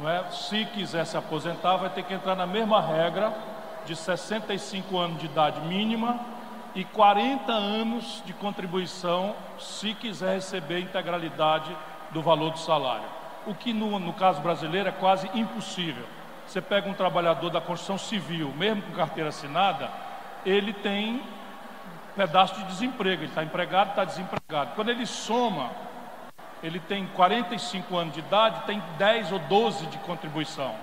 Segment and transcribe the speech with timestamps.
[0.00, 0.30] não é?
[0.30, 3.32] se quiser se aposentar, vai ter que entrar na mesma regra
[3.84, 6.20] de 65 anos de idade mínima
[6.74, 11.74] e 40 anos de contribuição se quiser receber a integralidade
[12.10, 13.06] do valor do salário.
[13.46, 16.04] O que no, no caso brasileiro é quase impossível.
[16.46, 19.90] Você pega um trabalhador da construção civil, mesmo com carteira assinada,
[20.44, 21.22] ele tem
[22.16, 24.72] pedaço de desemprego, ele está empregado, está desempregado.
[24.74, 25.70] Quando ele soma,
[26.62, 30.74] ele tem 45 anos de idade, tem 10 ou 12 de contribuição.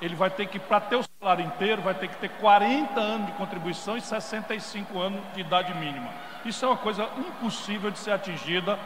[0.00, 3.26] Ele vai ter que, para ter o salário inteiro, vai ter que ter 40 anos
[3.26, 6.08] de contribuição e 65 anos de idade mínima.
[6.44, 8.78] Isso é uma coisa impossível de ser atingida,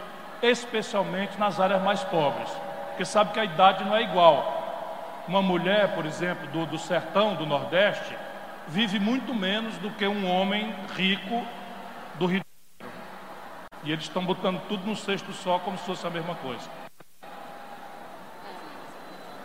[0.43, 2.51] especialmente nas áreas mais pobres,
[2.89, 4.61] porque sabe que a idade não é igual.
[5.29, 8.17] Uma mulher, por exemplo, do, do sertão, do Nordeste,
[8.69, 11.47] vive muito menos do que um homem rico
[12.19, 12.52] do Rio.
[13.85, 16.71] E eles estão botando tudo num cesto só, como se fosse a mesma coisa.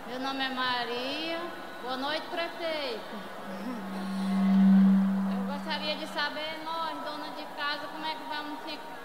[0.06, 1.40] Meu nome é Maria.
[1.82, 3.16] Boa noite, prefeito.
[5.34, 8.98] Eu gostaria de saber, nós, dona de casa, como é que vamos ficar.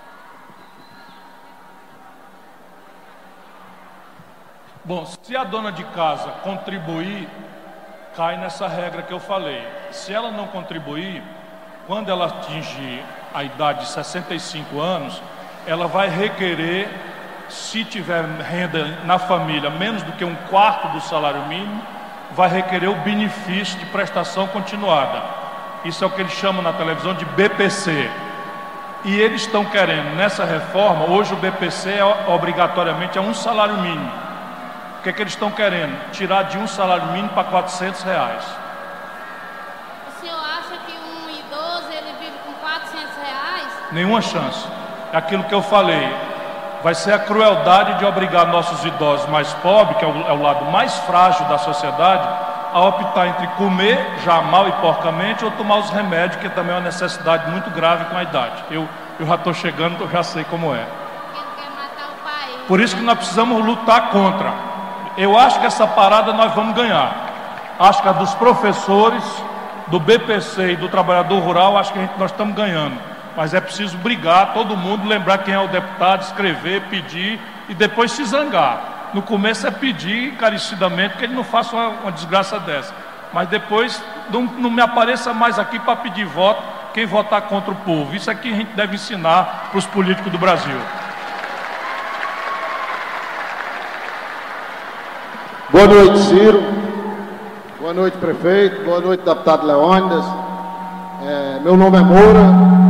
[4.85, 7.27] Bom, se a dona de casa contribuir,
[8.15, 9.65] cai nessa regra que eu falei.
[9.91, 11.23] Se ela não contribuir,
[11.87, 15.21] quando ela atingir a idade de 65 anos,
[15.65, 16.89] ela vai requerer,
[17.49, 21.81] se tiver renda na família menos do que um quarto do salário mínimo,
[22.31, 25.21] vai requerer o benefício de prestação continuada.
[25.85, 28.09] Isso é o que eles chamam na televisão de BPC.
[29.05, 34.11] E eles estão querendo, nessa reforma, hoje o BPC é obrigatoriamente é um salário mínimo.
[34.99, 36.11] O que, é que eles estão querendo?
[36.11, 38.45] Tirar de um salário mínimo para 400 reais.
[40.07, 43.82] O senhor acha que um idoso ele vive com 400 reais?
[43.93, 44.67] Nenhuma chance.
[45.11, 46.09] É aquilo que eu falei.
[46.83, 50.41] Vai ser a crueldade de obrigar nossos idosos mais pobres, que é o, é o
[50.41, 52.27] lado mais frágil da sociedade,
[52.73, 56.79] a optar entre comer já mal e porcamente ou tomar os remédios, que também é
[56.79, 58.63] uma necessidade muito grave com a idade.
[58.71, 58.89] Eu,
[59.19, 60.83] eu já estou chegando, eu já sei como é.
[62.67, 64.51] Por isso que nós precisamos lutar contra.
[65.15, 67.13] Eu acho que essa parada nós vamos ganhar.
[67.79, 69.23] Acho que a dos professores,
[69.87, 73.12] do BPC e do trabalhador rural, acho que gente, nós estamos ganhando.
[73.35, 78.11] Mas é preciso brigar, todo mundo, lembrar quem é o deputado, escrever, pedir e depois
[78.11, 79.11] se zangar.
[79.13, 82.93] No começo é pedir encarecidamente que ele não faça uma, uma desgraça dessa.
[83.31, 86.61] Mas depois não, não me apareça mais aqui para pedir voto
[86.93, 88.15] quem votar contra o povo.
[88.15, 90.77] Isso é que a gente deve ensinar para os políticos do Brasil.
[95.71, 96.63] Boa noite, Ciro.
[97.79, 98.85] Boa noite, prefeito.
[98.85, 100.23] Boa noite, deputado Leônidas.
[101.25, 102.82] É, meu nome é Moura.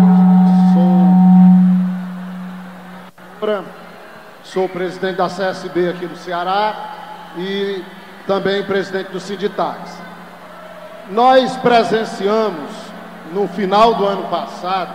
[4.42, 6.76] Sou, presidente da CSB aqui do Ceará
[7.38, 7.84] e
[8.26, 10.00] também presidente do Sinditax.
[11.12, 12.72] Nós presenciamos,
[13.34, 14.94] no final do ano passado,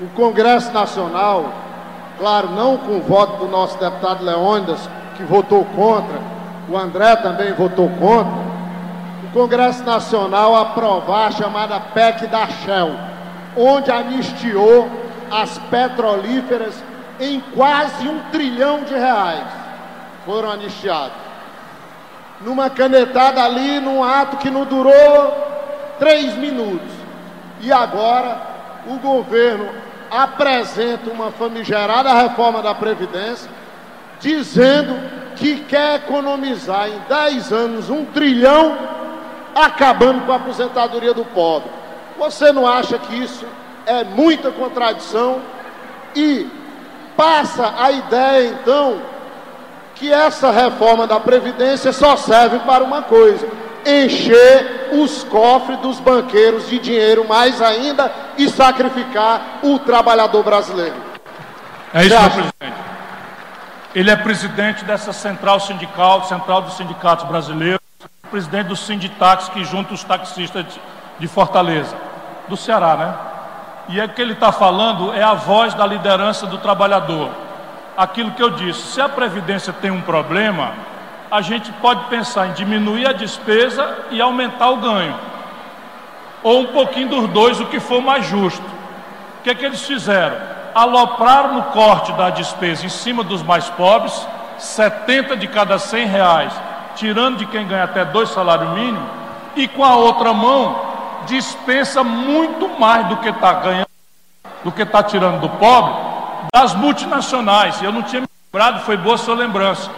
[0.00, 1.52] o Congresso Nacional,
[2.18, 4.88] claro, não com o voto do nosso deputado Leônidas,
[5.18, 6.18] que votou contra,
[6.66, 8.40] o André também votou contra,
[9.22, 12.96] o Congresso Nacional aprovar a chamada PEC da Shell,
[13.54, 14.88] onde anistiou
[15.30, 16.82] as petrolíferas
[17.20, 19.46] em quase um trilhão de reais.
[20.24, 21.16] Foram anistiados.
[22.40, 24.92] Numa canetada ali, num ato que não durou
[25.98, 26.90] três minutos.
[27.60, 28.40] E agora
[28.86, 29.68] o governo
[30.10, 33.50] apresenta uma famigerada reforma da Previdência,
[34.18, 34.98] dizendo
[35.36, 38.76] que quer economizar em 10 anos um trilhão,
[39.54, 41.70] acabando com a aposentadoria do pobre.
[42.18, 43.46] Você não acha que isso
[43.86, 45.40] é muita contradição?
[46.14, 46.48] E
[47.16, 49.00] passa a ideia, então,
[49.94, 53.46] que essa reforma da Previdência só serve para uma coisa:
[53.84, 60.96] encher os cofres dos banqueiros de dinheiro mais ainda e sacrificar o trabalhador brasileiro.
[61.92, 62.80] É isso, presidente.
[63.94, 67.80] Ele é presidente dessa central sindical, central dos sindicatos brasileiros,
[68.30, 70.64] presidente do Sinditax, que junta os taxistas
[71.18, 71.96] de Fortaleza,
[72.48, 73.14] do Ceará, né?
[73.90, 77.30] E é que ele está falando é a voz da liderança do trabalhador.
[77.96, 80.72] Aquilo que eu disse, se a Previdência tem um problema,
[81.30, 85.14] a gente pode pensar em diminuir a despesa e aumentar o ganho.
[86.42, 88.64] Ou um pouquinho dos dois, o que for mais justo.
[89.40, 90.50] O que é que eles fizeram?
[90.74, 94.26] alopraram no corte da despesa em cima dos mais pobres,
[94.58, 96.52] 70 de cada 100 reais,
[96.96, 99.08] tirando de quem ganha até dois salários mínimos,
[99.56, 100.89] e com a outra mão
[101.30, 103.88] dispensa muito mais do que está ganhando,
[104.64, 105.94] do que está tirando do pobre,
[106.52, 107.80] das multinacionais.
[107.80, 109.90] Eu não tinha me lembrado, foi boa sua lembrança.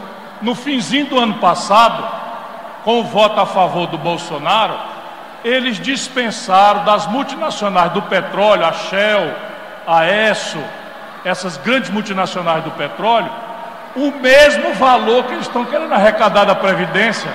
[0.42, 2.04] No finzinho do ano passado,
[2.84, 4.74] com o voto a favor do Bolsonaro,
[5.44, 9.34] eles dispensaram das multinacionais do petróleo, a Shell,
[9.86, 10.62] a Esso,
[11.24, 13.30] essas grandes multinacionais do petróleo,
[13.96, 17.30] o mesmo valor que eles estão querendo arrecadar da Previdência,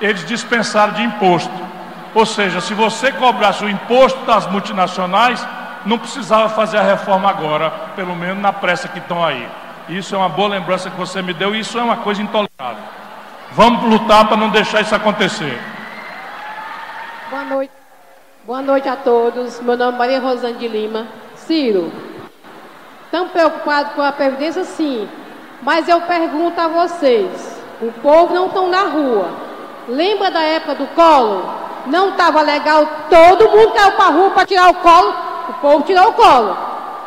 [0.00, 1.73] eles dispensaram de imposto.
[2.14, 5.44] Ou seja, se você cobrasse o imposto das multinacionais,
[5.84, 9.48] não precisava fazer a reforma agora, pelo menos na pressa que estão aí.
[9.88, 12.82] Isso é uma boa lembrança que você me deu, e isso é uma coisa intolerável.
[13.52, 15.60] Vamos lutar para não deixar isso acontecer.
[17.30, 17.72] Boa noite.
[18.46, 19.60] Boa noite a todos.
[19.60, 21.06] Meu nome é Maria Rosane de Lima.
[21.34, 21.92] Ciro,
[23.04, 24.64] estão preocupados com a Previdência?
[24.64, 25.08] Sim.
[25.62, 29.28] Mas eu pergunto a vocês: o povo não está na rua.
[29.88, 31.63] Lembra da época do colo?
[31.86, 35.14] Não estava legal, todo mundo caiu para rua para tirar o colo,
[35.48, 36.56] o povo tirou o colo.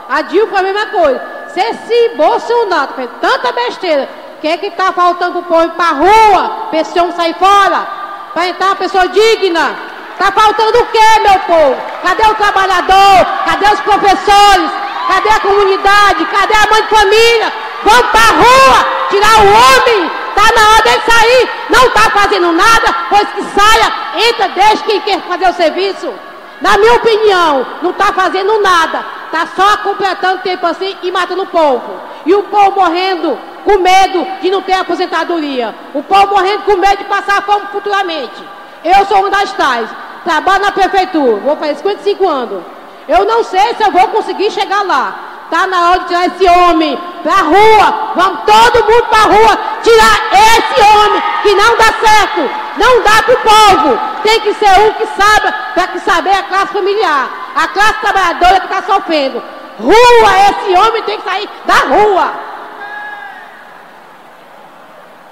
[0.10, 1.22] A Dilma foi a mesma coisa.
[1.50, 4.08] Se esse Bolsonaro fez tanta besteira,
[4.38, 6.68] o que é que está faltando o povo para rua?
[6.70, 7.88] Para esse homem sair fora?
[8.34, 9.76] Para entrar uma pessoa digna?
[10.14, 11.78] Está faltando o quê, meu povo?
[12.04, 13.26] Cadê o trabalhador?
[13.46, 14.72] Cadê os professores?
[15.08, 16.26] Cadê a comunidade?
[16.26, 17.54] Cadê a mãe de família?
[17.84, 20.12] Vamos para a rua, tirar o homem.
[20.38, 21.50] Está na hora dele sair.
[21.70, 23.92] Não está fazendo nada, pois que saia,
[24.30, 26.14] entra, deixa quem quer fazer o serviço.
[26.62, 29.04] Na minha opinião, não está fazendo nada.
[29.26, 32.00] Está só completando tempo assim e matando o povo.
[32.26, 35.74] E o povo morrendo com medo de não ter aposentadoria.
[35.94, 38.44] O povo morrendo com medo de passar fome futuramente.
[38.84, 39.90] Eu sou uma das tais.
[40.24, 41.38] Trabalho na prefeitura.
[41.38, 42.64] Vou fazer 55 anos.
[43.08, 45.27] Eu não sei se eu vou conseguir chegar lá.
[45.50, 48.14] Está na hora de tirar esse homem para a rua.
[48.16, 52.50] Vamos todo mundo para a rua tirar esse homem que não dá certo.
[52.78, 54.00] Não dá para o povo.
[54.24, 57.30] Tem que ser um que saiba, para que saber a classe familiar.
[57.56, 59.42] A classe trabalhadora que está sofrendo.
[59.80, 62.34] Rua, esse homem tem que sair da rua.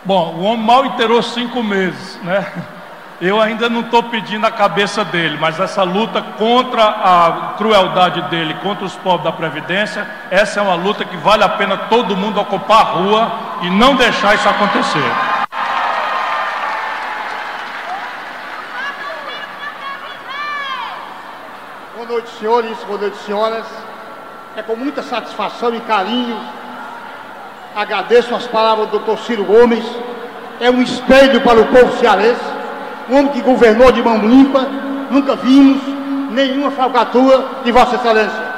[0.06, 2.46] Bom, o homem mal inteirou cinco meses, né?
[3.22, 8.54] Eu ainda não estou pedindo a cabeça dele, mas essa luta contra a crueldade dele,
[8.56, 12.42] contra os povos da Previdência, essa é uma luta que vale a pena todo mundo
[12.42, 13.32] ocupar a rua
[13.62, 15.12] e não deixar isso acontecer.
[21.96, 23.66] Boa noite, senhores, boa noite, senhoras.
[24.58, 26.38] É com muita satisfação e carinho
[27.74, 29.18] agradeço as palavras do Dr.
[29.20, 29.86] Ciro Gomes.
[30.60, 32.56] É um espelho para o povo cearense
[33.10, 34.68] um homem que governou de mão limpa,
[35.12, 35.82] nunca vimos
[36.32, 38.56] nenhuma falcatrua de Vossa Excelência.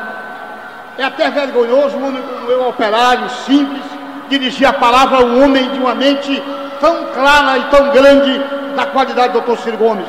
[0.97, 3.83] É até vergonhoso um homem como eu, operário, simples,
[4.29, 6.41] dirigir a palavra a um homem de uma mente
[6.79, 8.41] tão clara e tão grande
[8.75, 9.57] da qualidade do Dr.
[9.61, 10.07] Ciro Gomes.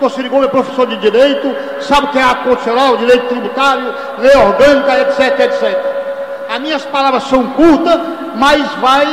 [0.00, 0.14] O Dr.
[0.14, 4.36] Ciro Gomes é professor de Direito, sabe o que é ato constitucional, direito tributário, lei
[4.36, 5.78] orgânica, etc, etc.
[6.48, 8.00] As minhas palavras são curtas,
[8.36, 9.06] mas vai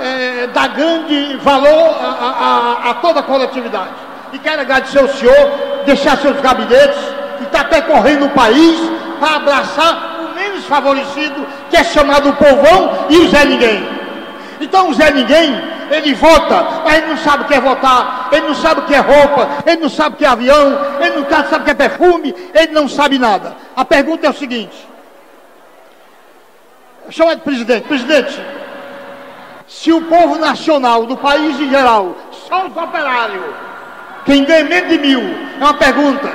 [0.00, 4.07] é, dar grande valor a, a, a toda a coletividade.
[4.32, 5.50] E quero agradecer ao senhor,
[5.84, 6.98] deixar seus gabinetes,
[7.40, 8.78] e está percorrendo o país
[9.18, 13.88] para abraçar o menos favorecido, que é chamado o povão e o Zé Ninguém.
[14.60, 15.54] Então o Zé Ninguém,
[15.90, 18.94] ele vota, mas ele não sabe o que é votar, ele não sabe o que
[18.94, 21.74] é roupa, ele não sabe o que é avião, ele não sabe o que é
[21.74, 23.56] perfume, ele não sabe nada.
[23.76, 24.88] A pergunta é o seguinte:
[27.10, 28.40] chama de presidente, presidente,
[29.66, 32.16] se o povo nacional do país em geral,
[32.48, 33.44] só os operários,
[34.28, 36.30] quem ganha menos de mil, é uma pergunta.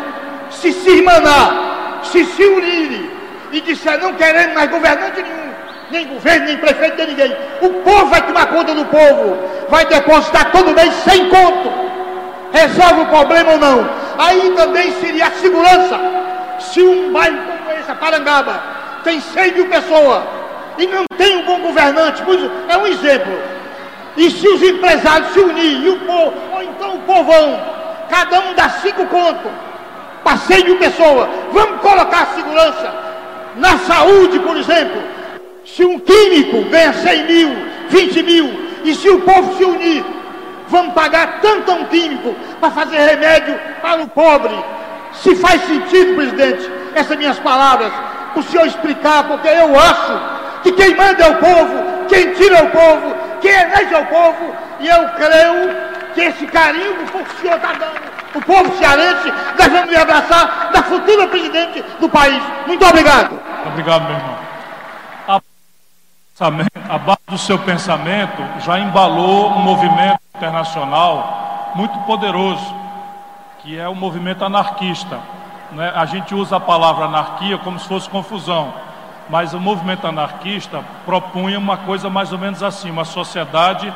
[0.50, 3.12] Se se irmanar, se se unirem
[3.52, 5.54] e disser não queremos mais governante nenhum,
[5.92, 9.38] nem governo, nem prefeito, nem ninguém, o povo vai tomar conta do povo,
[9.70, 11.72] vai depositar todo mês sem conto.
[12.52, 13.90] Resolve o problema ou não?
[14.18, 16.00] Aí também seria a segurança.
[16.60, 18.60] Se um bairro como esse, Parangaba,
[19.04, 20.24] tem 100 mil pessoas
[20.80, 22.24] e não tem um bom governante,
[22.70, 23.38] é um exemplo.
[24.18, 27.83] E se os empresários se unirem, e o povo, ou então o povão,
[28.14, 29.52] cada um dá cinco contos,
[30.24, 32.94] passeio de pessoa, vamos colocar segurança
[33.56, 35.02] na saúde, por exemplo.
[35.66, 37.50] Se um químico ganha 100 mil,
[37.90, 40.06] 20 mil, e se o povo se unir,
[40.68, 44.54] vamos pagar tanto a um químico para fazer remédio para o pobre.
[45.14, 47.92] Se faz sentido, presidente, essas minhas palavras,
[48.36, 50.22] o senhor explicar, porque eu acho
[50.62, 54.06] que quem manda é o povo, quem tira é o povo, quem elege é o
[54.06, 59.32] povo, e eu creio que esse carinho que o senhor está dando, o povo cearense,
[59.58, 62.42] nós vamos abraçar da futura presidente do país.
[62.66, 63.40] Muito obrigado.
[63.68, 64.38] Obrigado, meu irmão.
[65.28, 72.74] A, a base do seu pensamento já embalou um movimento internacional muito poderoso,
[73.60, 75.20] que é o movimento anarquista.
[75.72, 75.92] Né?
[75.96, 78.74] A gente usa a palavra anarquia como se fosse confusão,
[79.30, 83.94] mas o movimento anarquista propunha uma coisa mais ou menos assim: uma sociedade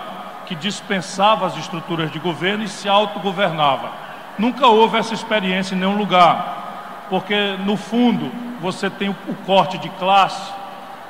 [0.47, 3.91] que dispensava as estruturas de governo e se autogovernava.
[4.37, 9.89] Nunca houve essa experiência em nenhum lugar, porque no fundo você tem o corte de
[9.89, 10.51] classe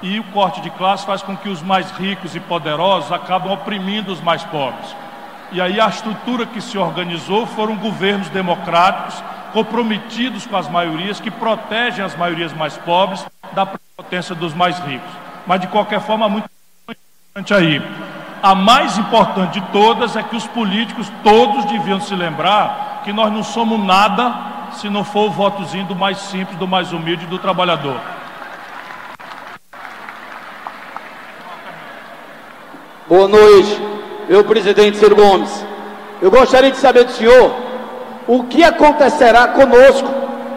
[0.02, 4.12] e o corte de classe faz com que os mais ricos e poderosos acabam oprimindo
[4.12, 4.96] os mais pobres.
[5.52, 11.32] E aí a estrutura que se organizou foram governos democráticos comprometidos com as maiorias que
[11.32, 15.10] protegem as maiorias mais pobres da potência dos mais ricos.
[15.46, 16.50] Mas de qualquer forma, muito
[16.84, 17.82] importante aí.
[18.48, 23.30] A mais importante de todas é que os políticos todos deviam se lembrar que nós
[23.30, 24.34] não somos nada
[24.72, 28.00] se não for o votozinho do mais simples, do mais humilde, do trabalhador.
[33.06, 33.82] Boa noite,
[34.30, 35.66] meu presidente Ciro Gomes.
[36.22, 37.54] Eu gostaria de saber do senhor
[38.26, 40.08] o que acontecerá conosco,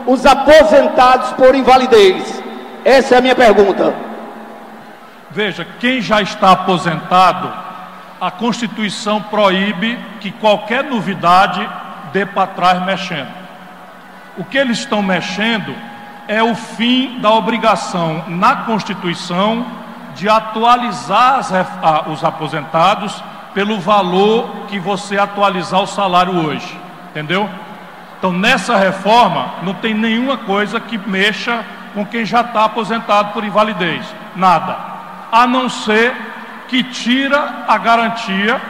[0.06, 2.40] os aposentados por invalidez.
[2.84, 3.92] Essa é a minha pergunta.
[5.28, 7.69] Veja, quem já está aposentado,
[8.20, 11.66] a Constituição proíbe que qualquer novidade
[12.12, 13.28] dê para trás mexendo.
[14.36, 15.74] O que eles estão mexendo
[16.28, 19.66] é o fim da obrigação na Constituição
[20.14, 21.50] de atualizar as,
[22.08, 23.22] os aposentados
[23.54, 26.78] pelo valor que você atualizar o salário hoje.
[27.10, 27.48] Entendeu?
[28.18, 33.44] Então, nessa reforma, não tem nenhuma coisa que mexa com quem já está aposentado por
[33.44, 34.04] invalidez.
[34.36, 34.76] Nada.
[35.32, 36.14] A não ser
[36.70, 38.60] que tira a garantia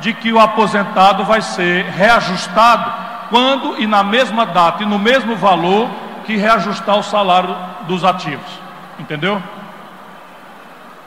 [0.00, 2.90] de que o aposentado vai ser reajustado
[3.28, 5.90] quando e na mesma data e no mesmo valor
[6.24, 8.50] que reajustar o salário dos ativos.
[8.98, 9.42] Entendeu?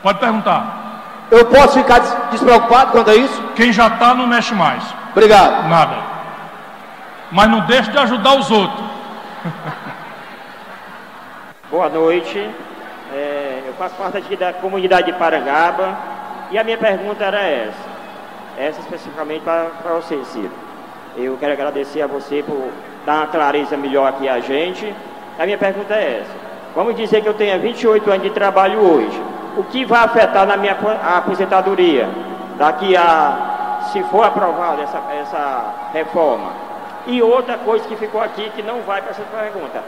[0.00, 1.26] Pode perguntar.
[1.28, 1.98] Eu posso ficar
[2.30, 3.42] despreocupado quanto a isso?
[3.56, 4.84] Quem já está não mexe mais.
[5.10, 5.68] Obrigado.
[5.68, 5.96] Nada.
[7.32, 8.84] Mas não deixe de ajudar os outros.
[11.68, 12.48] Boa noite.
[13.12, 16.13] É, eu faço parte aqui da comunidade de Parangaba
[16.50, 17.94] e a minha pergunta era essa.
[18.56, 20.50] Essa especificamente para você, Ciro.
[21.16, 22.70] Eu quero agradecer a você por
[23.04, 24.94] dar uma clareza melhor aqui a gente.
[25.38, 26.44] A minha pergunta é essa.
[26.74, 30.56] Vamos dizer que eu tenha 28 anos de trabalho hoje o que vai afetar na
[30.56, 30.76] minha
[31.16, 32.08] aposentadoria
[32.56, 36.52] daqui a, se for aprovada essa, essa reforma.
[37.06, 39.82] E outra coisa que ficou aqui que não vai para essa pergunta.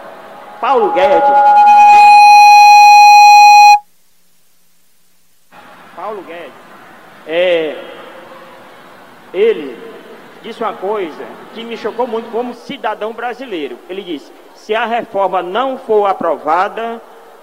[0.60, 2.15] Paulo Guedes.
[6.16, 6.52] Paulo Guedes.
[7.26, 7.76] É,
[9.34, 9.76] ele
[10.42, 13.78] disse uma coisa que me chocou muito como cidadão brasileiro.
[13.88, 17.02] Ele disse: se a reforma não for aprovada,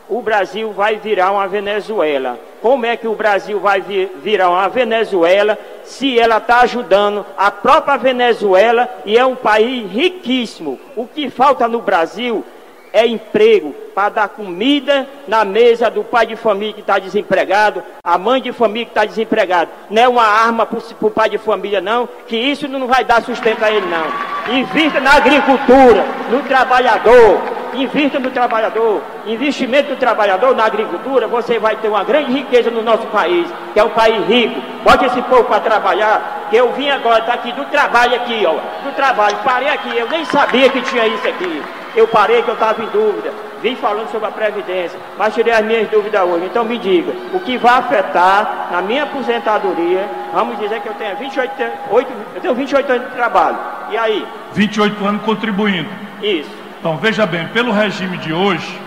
[0.10, 2.40] o Brasil vai virar uma Venezuela.
[2.62, 7.98] Como é que o Brasil vai virar uma Venezuela se ela está ajudando a própria
[7.98, 10.80] Venezuela e é um país riquíssimo?
[10.96, 12.44] O que falta no Brasil
[12.94, 18.18] é emprego para dar comida na mesa do pai de família que está desempregado, a
[18.20, 19.72] mãe de família que está desempregado.
[19.90, 23.24] Não é uma arma para o pai de família, não, que isso não vai dar
[23.24, 24.56] sustento a ele, não.
[24.56, 27.42] Invista na agricultura, no trabalhador,
[27.74, 32.84] invista no trabalhador, investimento do trabalhador na agricultura, você vai ter uma grande riqueza no
[32.84, 34.62] nosso país, que é um país rico.
[34.84, 38.96] Bote esse povo para trabalhar, que eu vim agora daqui do trabalho aqui, ó, do
[38.96, 41.64] trabalho, parei aqui, eu nem sabia que tinha isso aqui.
[41.96, 43.32] Eu parei que eu estava em dúvida,
[43.62, 46.46] vim falando sobre a Previdência, mas tirei as minhas dúvidas hoje.
[46.46, 51.16] Então me diga, o que vai afetar na minha aposentadoria, vamos dizer que eu tenho
[51.18, 51.52] 28,
[51.92, 53.58] 8, eu tenho 28 anos de trabalho.
[53.92, 54.28] E aí?
[54.54, 55.90] 28 anos contribuindo.
[56.22, 56.50] Isso.
[56.80, 58.78] Então, veja bem, pelo regime de hoje,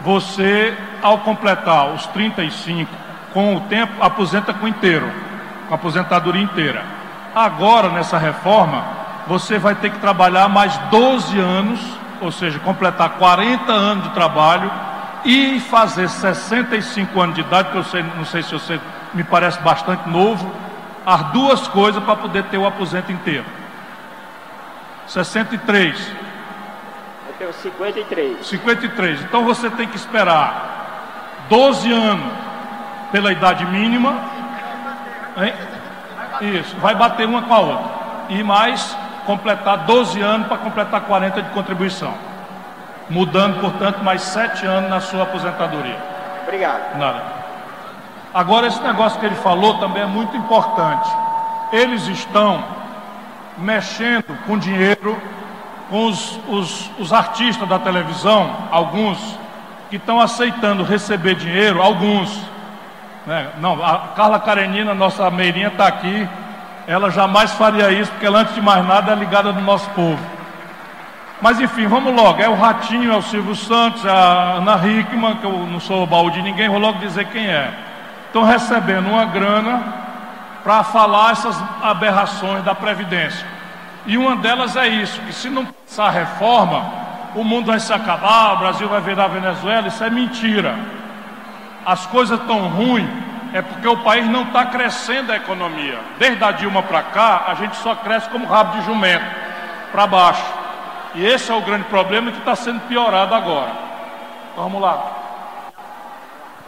[0.00, 2.90] você, ao completar os 35,
[3.32, 5.10] com o tempo, aposenta com inteiro,
[5.68, 6.82] com a aposentadoria inteira.
[7.34, 8.84] Agora, nessa reforma,
[9.26, 11.80] você vai ter que trabalhar mais 12 anos,
[12.20, 14.70] ou seja, completar 40 anos de trabalho
[15.24, 18.80] e fazer 65 anos de idade, que eu sei, não sei se você
[19.12, 20.50] me parece bastante novo,
[21.04, 23.44] as duas coisas para poder ter o aposento inteiro.
[25.06, 26.20] 63
[27.40, 28.46] tenho 53.
[28.46, 29.22] 53.
[29.22, 32.32] Então você tem que esperar 12 anos
[33.10, 34.20] pela idade mínima.
[35.38, 35.54] Hein?
[36.60, 37.90] Isso, vai bater uma com a outra.
[38.28, 38.96] E mais
[39.26, 42.14] completar 12 anos para completar 40 de contribuição.
[43.08, 45.98] Mudando, portanto, mais 7 anos na sua aposentadoria.
[46.42, 46.98] Obrigado.
[46.98, 47.22] Nada.
[48.32, 51.10] Agora, esse negócio que ele falou também é muito importante.
[51.72, 52.62] Eles estão
[53.58, 55.20] mexendo com dinheiro
[55.90, 59.18] com os, os, os artistas da televisão, alguns
[59.90, 62.40] que estão aceitando receber dinheiro, alguns.
[63.26, 63.48] Né?
[63.60, 66.28] Não, a Carla Karenina, nossa meirinha, está aqui.
[66.90, 70.18] Ela jamais faria isso, porque ela, antes de mais nada, é ligada do nosso povo.
[71.40, 72.42] Mas enfim, vamos logo.
[72.42, 76.04] É o Ratinho, é o Silvio Santos, é a Ana Hickman, que eu não sou
[76.04, 77.72] baú de ninguém, vou logo dizer quem é.
[78.26, 79.84] Estão recebendo uma grana
[80.64, 83.46] para falar essas aberrações da Previdência.
[84.04, 86.86] E uma delas é isso, que se não passar a reforma,
[87.36, 90.74] o mundo vai se acabar, o Brasil vai virar Venezuela, isso é mentira.
[91.86, 95.98] As coisas estão ruins é porque o país não está crescendo a economia.
[96.18, 99.24] Desde a Dilma para cá, a gente só cresce como rabo de jumento,
[99.90, 100.44] para baixo.
[101.14, 103.72] E esse é o grande problema que está sendo piorado agora.
[104.56, 105.16] Vamos lá.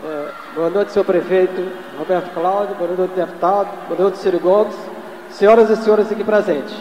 [0.05, 4.75] É, boa noite, senhor prefeito Roberto Cláudio, boa noite, deputado, boa noite, Ciro Gomes,
[5.31, 6.75] senhoras e senhores aqui presentes.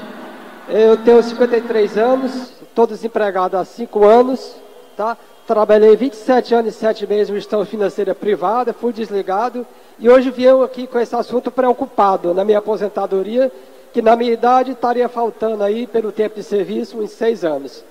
[0.67, 4.55] Eu tenho 53 anos, estou desempregado há 5 anos,
[4.98, 5.15] tá?
[5.46, 9.67] Trabalhei 27 anos e 7 meses em gestão financeira privada, fui desligado
[10.01, 13.51] e hoje venho aqui com esse assunto preocupado na minha aposentadoria,
[13.93, 17.84] que na minha idade estaria faltando aí, pelo tempo de serviço, uns 6 anos.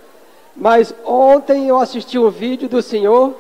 [0.56, 3.32] Mas ontem eu assisti um vídeo do senhor,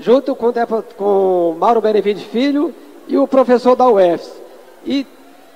[0.00, 0.52] junto com,
[0.96, 2.74] com Mauro Benevides Filho
[3.06, 4.32] e o professor da UFS.
[4.84, 5.06] E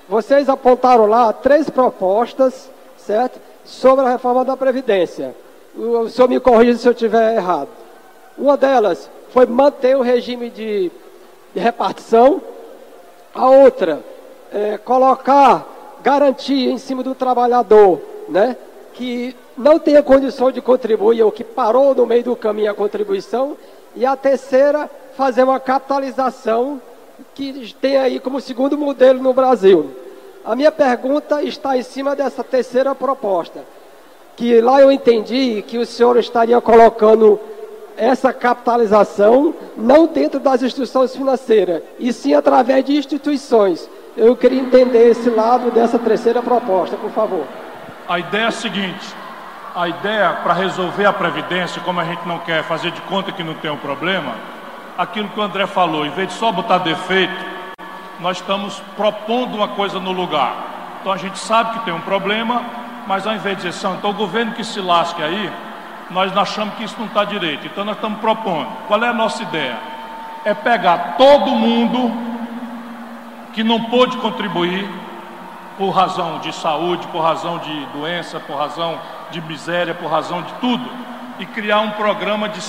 [0.07, 3.41] vocês apontaram lá três propostas, certo?
[3.65, 5.35] Sobre a reforma da Previdência.
[5.75, 7.67] O, o senhor me corrija se eu estiver errado.
[8.37, 10.89] Uma delas foi manter o regime de,
[11.53, 12.41] de repartição.
[13.33, 14.03] A outra,
[14.51, 18.55] é, colocar garantia em cima do trabalhador, né?
[18.93, 23.57] Que não tenha condição de contribuir ou que parou no meio do caminho a contribuição.
[23.95, 26.81] E a terceira, fazer uma capitalização
[27.33, 29.91] que tem aí como segundo modelo no Brasil.
[30.45, 33.63] A minha pergunta está em cima dessa terceira proposta,
[34.35, 37.39] que lá eu entendi que o senhor estaria colocando
[37.97, 43.89] essa capitalização não dentro das instituições financeiras, e sim através de instituições.
[44.15, 47.45] Eu queria entender esse lado dessa terceira proposta, por favor.
[48.07, 49.15] A ideia é a seguinte:
[49.75, 53.43] a ideia para resolver a Previdência, como a gente não quer fazer de conta que
[53.43, 54.35] não tem um problema,
[54.97, 57.33] aquilo que o André falou, em vez de só botar defeito,
[58.19, 60.55] nós estamos propondo uma coisa no lugar.
[61.01, 62.63] Então a gente sabe que tem um problema,
[63.07, 65.51] mas ao invés de dizer, então o governo que se lasque aí,
[66.13, 67.65] nós achamos que isso não está direito.
[67.65, 68.67] Então nós estamos propondo.
[68.87, 69.75] Qual é a nossa ideia?
[70.45, 72.11] É pegar todo mundo
[73.53, 74.89] que não pôde contribuir
[75.77, 78.99] por razão de saúde, por razão de doença, por razão
[79.31, 80.87] de miséria, por razão de tudo,
[81.39, 82.59] e criar um programa de,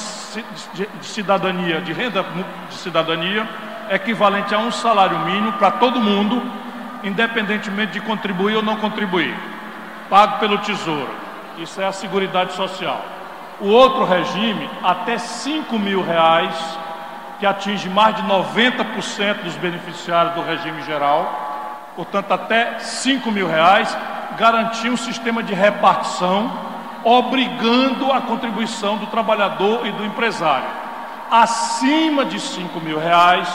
[0.73, 2.25] de, de cidadania, de renda
[2.69, 3.47] de cidadania,
[3.91, 6.43] equivalente a um salário mínimo para todo mundo,
[7.03, 9.37] independentemente de contribuir ou não contribuir,
[10.09, 11.11] pago pelo Tesouro.
[11.59, 13.14] Isso é a Seguridade Social.
[13.65, 16.55] O outro regime, até 5 mil reais,
[17.41, 23.97] que atinge mais de 90% dos beneficiários do regime geral, portanto, até 5 mil reais,
[24.37, 26.53] garantir um sistema de repartição,
[27.03, 30.69] obrigando a contribuição do trabalhador e do empresário.
[31.31, 33.49] Acima de 5 mil reais,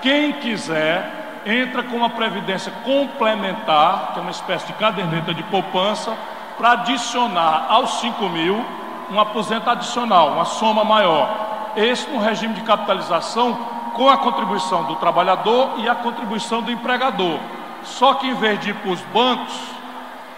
[0.00, 6.16] quem quiser, entra com uma previdência complementar, que é uma espécie de caderneta de poupança,
[6.56, 8.64] para adicionar aos 5 mil
[9.10, 11.72] um aposento adicional, uma soma maior.
[11.76, 13.58] Esse no regime de capitalização
[13.94, 17.38] com a contribuição do trabalhador e a contribuição do empregador.
[17.82, 19.54] Só que em vez de ir para os bancos,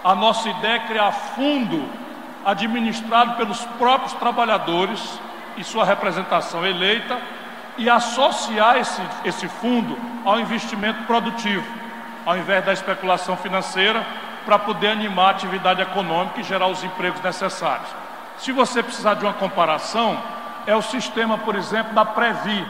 [0.03, 1.89] a nossa ideia é criar fundo
[2.45, 5.21] administrado pelos próprios trabalhadores
[5.57, 7.19] e sua representação eleita
[7.79, 11.67] e associar esse, esse fundo ao investimento produtivo,
[12.25, 14.05] ao invés da especulação financeira,
[14.45, 18.02] para poder animar a atividade econômica e gerar os empregos necessários.
[18.43, 20.19] Se você precisar de uma comparação,
[20.67, 22.67] é o sistema, por exemplo, da Previ.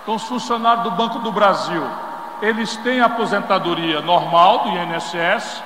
[0.00, 1.82] Então, os funcionários do Banco do Brasil,
[2.40, 5.60] eles têm a aposentadoria normal do INSS,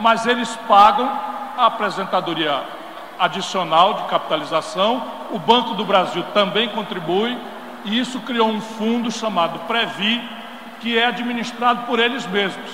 [0.00, 1.08] mas eles pagam
[1.56, 2.64] a aposentadoria
[3.16, 5.04] adicional de capitalização.
[5.30, 7.38] O Banco do Brasil também contribui
[7.84, 10.20] e isso criou um fundo chamado Previ,
[10.80, 12.72] que é administrado por eles mesmos.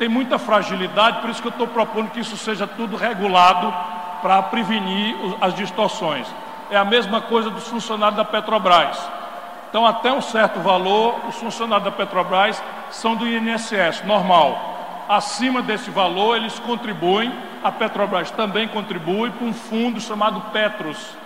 [0.00, 3.72] Tem muita fragilidade, por isso que eu estou propondo que isso seja tudo regulado
[4.22, 6.26] para prevenir as distorções.
[6.70, 8.98] É a mesma coisa dos funcionários da Petrobras.
[9.68, 14.76] Então, até um certo valor, os funcionários da Petrobras são do INSS, normal.
[15.08, 21.16] Acima desse valor, eles contribuem, a Petrobras também contribui para um fundo chamado Petros.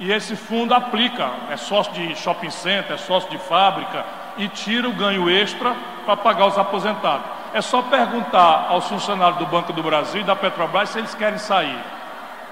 [0.00, 4.04] E esse fundo aplica, é sócio de shopping center, é sócio de fábrica
[4.36, 5.74] e tira o ganho extra
[6.04, 7.26] para pagar os aposentados.
[7.52, 11.38] É só perguntar aos funcionários do Banco do Brasil e da Petrobras se eles querem
[11.38, 11.78] sair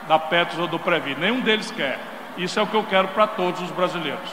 [0.08, 1.14] da Petros ou do Previ.
[1.14, 1.98] Nenhum deles quer.
[2.36, 4.30] Isso é o que eu quero para todos os brasileiros.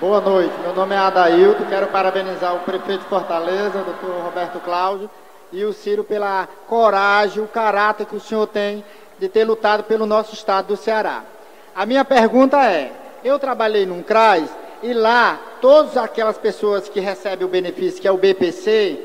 [0.00, 5.08] Boa noite, meu nome é Adailto, quero parabenizar o prefeito de Fortaleza, doutor Roberto Cláudio,
[5.52, 8.84] e o Ciro pela coragem, o caráter que o senhor tem
[9.20, 11.22] de ter lutado pelo nosso estado do Ceará.
[11.72, 12.90] A minha pergunta é,
[13.22, 14.50] eu trabalhei num CRAS
[14.82, 18.98] e lá todas aquelas pessoas que recebem o benefício, que é o BPC,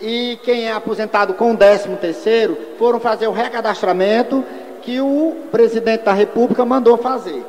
[0.00, 4.44] e quem é aposentado com o 13 terceiro, foram fazer o recadastramento
[4.82, 7.44] que o presidente da República mandou fazer.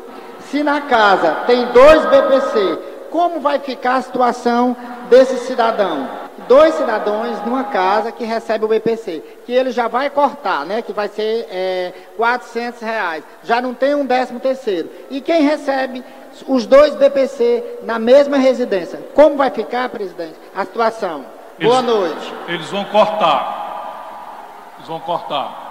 [0.50, 2.80] Se na casa tem dois BPC,
[3.12, 4.76] como vai ficar a situação
[5.10, 6.10] desse cidadão?
[6.48, 10.82] Dois cidadãos numa casa que recebe o BPC, que ele já vai cortar, né?
[10.82, 13.24] Que vai ser é, 400 reais.
[13.44, 14.90] Já não tem um décimo terceiro.
[15.12, 16.04] E quem recebe
[16.48, 19.00] os dois BPC na mesma residência.
[19.14, 21.39] Como vai ficar, presidente, a situação?
[21.60, 22.34] Eles, Boa noite.
[22.48, 24.76] Eles vão cortar.
[24.78, 25.68] Eles vão cortar.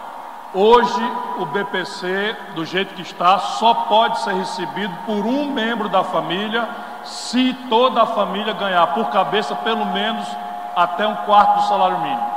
[0.53, 6.05] Hoje, o BPC, do jeito que está, só pode ser recebido por um membro da
[6.05, 6.69] família,
[7.05, 10.27] se toda a família ganhar por cabeça pelo menos
[10.77, 12.31] até um quarto do salário mínimo.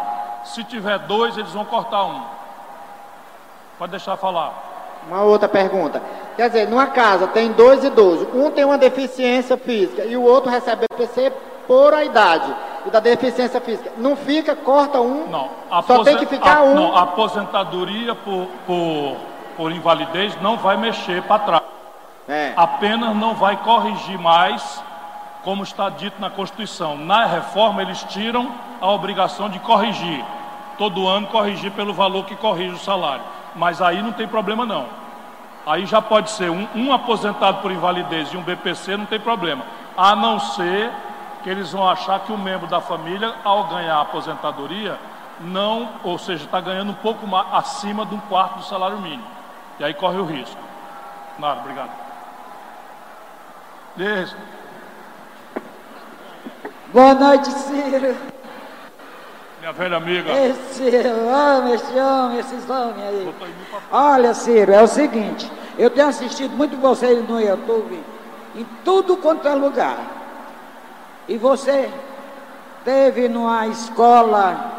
[0.45, 2.21] Se tiver dois, eles vão cortar um.
[3.77, 4.53] Pode deixar falar.
[5.07, 6.01] Uma outra pergunta.
[6.37, 10.49] Quer dizer, numa casa tem dois idosos, um tem uma deficiência física e o outro
[10.49, 11.33] recebe BPC
[11.67, 12.53] por a idade
[12.85, 13.91] e da deficiência física.
[13.97, 15.49] Não fica, corta um, não,
[15.83, 16.75] só tem que ficar a, um.
[16.75, 19.17] Não, aposentadoria por, por,
[19.57, 21.63] por invalidez não vai mexer para trás.
[22.27, 22.53] É.
[22.55, 24.83] Apenas não vai corrigir mais,
[25.43, 26.97] como está dito na Constituição.
[26.97, 30.23] Na reforma, eles tiram a obrigação de corrigir.
[30.77, 33.23] Todo ano corrigir pelo valor que corrige o salário.
[33.55, 34.85] Mas aí não tem problema não.
[35.65, 39.63] Aí já pode ser um, um aposentado por invalidez e um BPC, não tem problema.
[39.95, 40.91] A não ser
[41.43, 44.97] que eles vão achar que o membro da família, ao ganhar a aposentadoria,
[45.39, 49.27] não, ou seja, está ganhando um pouco mais, acima de um quarto do salário mínimo.
[49.79, 50.57] E aí corre o risco.
[51.39, 51.91] Nada, obrigado.
[53.97, 54.35] Isso.
[56.93, 58.15] Boa noite, Ciro.
[59.59, 60.31] Minha velha amiga.
[60.31, 63.35] Esse homem, esse homem, esses homens aí.
[63.91, 68.03] Olha, Ciro, é o seguinte, eu tenho assistido muito vocês no YouTube,
[68.55, 70.20] em tudo quanto é lugar.
[71.27, 71.89] E você
[72.83, 74.71] teve numa escola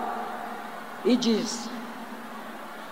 [1.05, 1.71] e disse: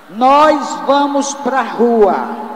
[0.09, 2.51] Nós vamos para a rua.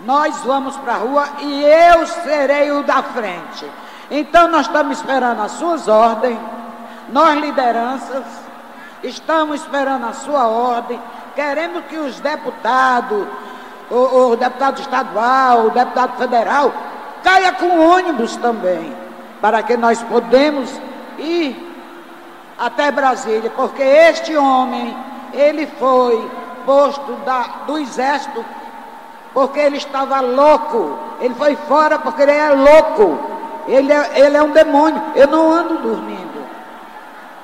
[0.00, 3.70] Nós vamos para a rua e eu serei o da frente.
[4.10, 6.38] Então nós estamos esperando as suas ordens,
[7.08, 8.24] nós lideranças,
[9.02, 11.00] estamos esperando a sua ordem,
[11.36, 13.26] queremos que os deputados,
[13.88, 16.72] o, o deputado estadual, o deputado federal,
[17.22, 19.01] caia com ônibus também
[19.42, 20.70] para que nós podemos
[21.18, 21.70] ir
[22.58, 24.96] até Brasília, porque este homem,
[25.34, 26.30] ele foi
[26.64, 28.44] posto da, do exército
[29.34, 30.98] porque ele estava louco.
[31.20, 33.18] Ele foi fora porque ele é louco.
[33.66, 35.02] Ele é, ele é um demônio.
[35.14, 36.42] Eu não ando dormindo.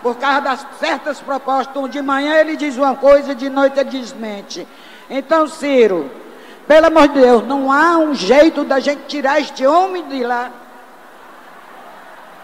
[0.03, 1.91] Por causa das certas propostas.
[1.91, 4.69] De manhã ele diz uma coisa, de noite ele desmente.
[5.09, 6.11] Então, Ciro,
[6.67, 10.51] pelo amor de Deus, não há um jeito da gente tirar este homem de lá.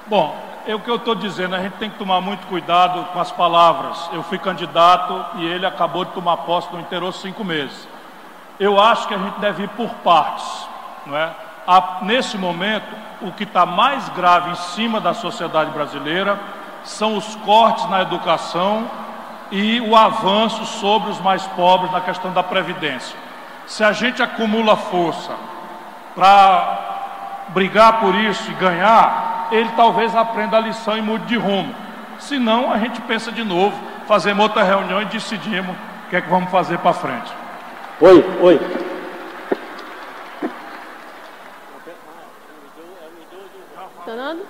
[0.07, 0.37] Bom,
[0.67, 3.31] é o que eu estou dizendo, a gente tem que tomar muito cuidado com as
[3.31, 4.09] palavras.
[4.13, 7.89] Eu fui candidato e ele acabou de tomar posse no interior cinco meses.
[8.59, 10.69] Eu acho que a gente deve ir por partes,
[11.07, 11.31] não é?
[12.03, 16.39] nesse momento, o que está mais grave em cima da sociedade brasileira
[16.85, 18.85] são os cortes na educação
[19.51, 23.17] e o avanço sobre os mais pobres na questão da previdência.
[23.67, 25.33] Se a gente acumula força
[26.15, 31.75] para brigar por isso e ganhar, ele talvez aprenda a lição e mude de rumo.
[32.19, 36.21] Se não, a gente pensa de novo, fazemos outra reunião e decidimos o que é
[36.21, 37.33] que vamos fazer para frente.
[38.01, 38.61] Oi, oi.
[44.05, 44.47] Fernando?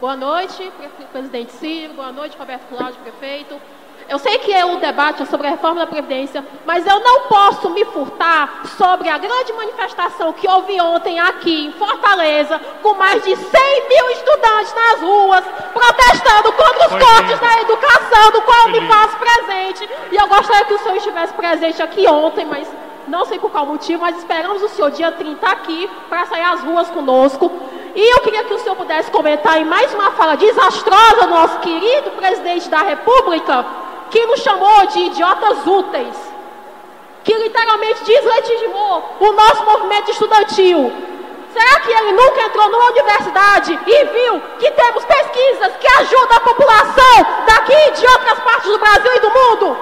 [0.00, 0.70] Boa noite,
[1.12, 3.58] presidente Ciro, boa noite, Roberto Cláudio, prefeito.
[4.08, 7.68] Eu sei que é um debate sobre a reforma da Previdência, mas eu não posso
[7.70, 13.34] me furtar sobre a grande manifestação que houve ontem aqui em Fortaleza, com mais de
[13.34, 18.68] 100 mil estudantes nas ruas, protestando contra os Foi cortes na educação, do qual eu
[18.68, 19.90] me faço presente.
[20.12, 22.68] E eu gostaria que o senhor estivesse presente aqui ontem, mas
[23.08, 26.60] não sei por qual motivo, mas esperamos o senhor dia 30 aqui para sair às
[26.60, 27.50] ruas conosco.
[27.94, 31.58] E eu queria que o senhor pudesse comentar em mais uma fala desastrosa do nosso
[31.60, 33.64] querido presidente da República,
[34.10, 36.16] que nos chamou de idiotas úteis,
[37.24, 40.92] que literalmente deslegitimou o nosso movimento estudantil.
[41.52, 46.40] Será que ele nunca entrou numa universidade e viu que temos pesquisas que ajudam a
[46.40, 49.76] população daqui e de outras partes do Brasil e do mundo?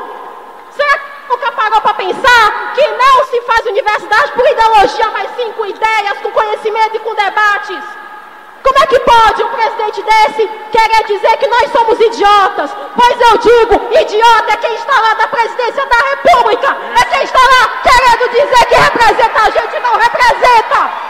[0.70, 5.52] Será que nunca parou para pensar que não se faz universidade por ideologia, mas sim
[5.52, 8.03] com ideias, com conhecimento e com debates?
[8.64, 12.70] Como é que pode um presidente desse querer dizer que nós somos idiotas?
[12.96, 17.40] Pois eu digo, idiota é quem está lá da presidência da República, é quem está
[17.40, 21.04] lá querendo dizer que representa a gente não representa.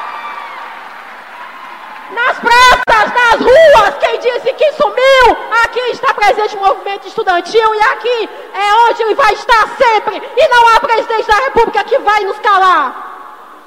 [2.10, 7.80] nas praças, nas ruas, quem disse que sumiu, aqui está presente o movimento estudantil e
[7.82, 10.20] aqui é onde ele vai estar sempre.
[10.36, 13.12] E não há presidente da República que vai nos calar.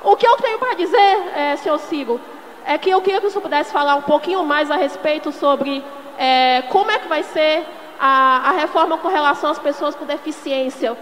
[0.03, 2.19] O que eu tenho para dizer, é, senhor Ciro,
[2.67, 5.81] é que eu queria que o senhor pudesse falar um pouquinho mais a respeito sobre
[6.17, 7.65] é, como é que vai ser
[7.97, 10.95] a, a, reforma com relação às pessoas com deficiência,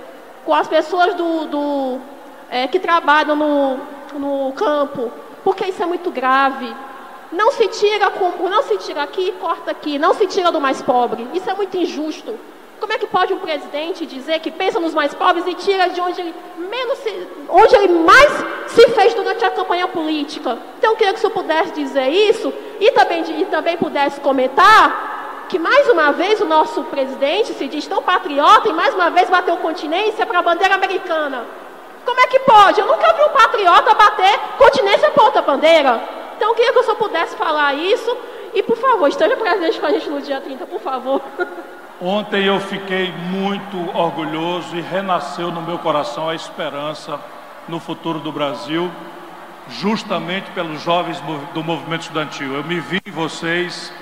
[0.45, 1.99] com as pessoas do, do
[2.51, 3.77] é, que trabalham no,
[4.13, 5.11] no campo,
[5.43, 6.71] porque isso é muito grave.
[7.31, 10.83] Não se tira como, não se tira aqui, corta aqui, não se tira do mais
[10.83, 11.27] pobre.
[11.33, 12.39] Isso é muito injusto.
[12.85, 15.99] Como é que pode um presidente dizer que pensa nos mais pobres e tira de
[15.99, 18.31] onde ele menos se, onde ele mais
[18.67, 20.55] se fez durante a campanha política?
[20.77, 25.47] Então eu queria que o senhor pudesse dizer isso e também, e também pudesse comentar
[25.49, 29.27] que mais uma vez o nosso presidente se diz tão patriota e mais uma vez
[29.31, 31.43] bateu continência para a bandeira americana.
[32.05, 32.81] Como é que pode?
[32.81, 36.03] Eu nunca vi um patriota bater continência para outra bandeira.
[36.37, 38.15] Então eu queria que o senhor pudesse falar isso
[38.53, 41.19] e, por favor, esteja presente com a gente no dia 30, por favor.
[42.01, 47.17] Ontem eu fiquei muito orgulhoso e renasceu no meu coração a esperança
[47.69, 48.91] no futuro do Brasil,
[49.69, 51.21] justamente pelos jovens
[51.53, 52.53] do movimento estudantil.
[52.53, 53.93] Eu me vi em vocês,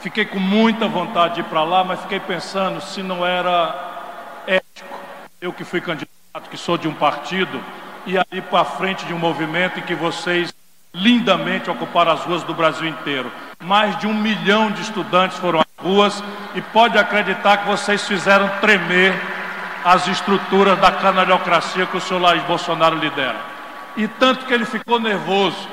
[0.00, 4.98] fiquei com muita vontade de ir para lá, mas fiquei pensando se não era ético,
[5.40, 7.62] eu que fui candidato, que sou de um partido,
[8.04, 10.52] e aí para frente de um movimento em que vocês
[10.92, 13.30] lindamente ocuparam as ruas do Brasil inteiro.
[13.60, 16.22] Mais de um milhão de estudantes foram às ruas
[16.54, 19.14] e pode acreditar que vocês fizeram tremer
[19.84, 23.36] as estruturas da canalhocracia que o senhor Luiz Bolsonaro lidera.
[23.96, 25.68] E tanto que ele ficou nervoso,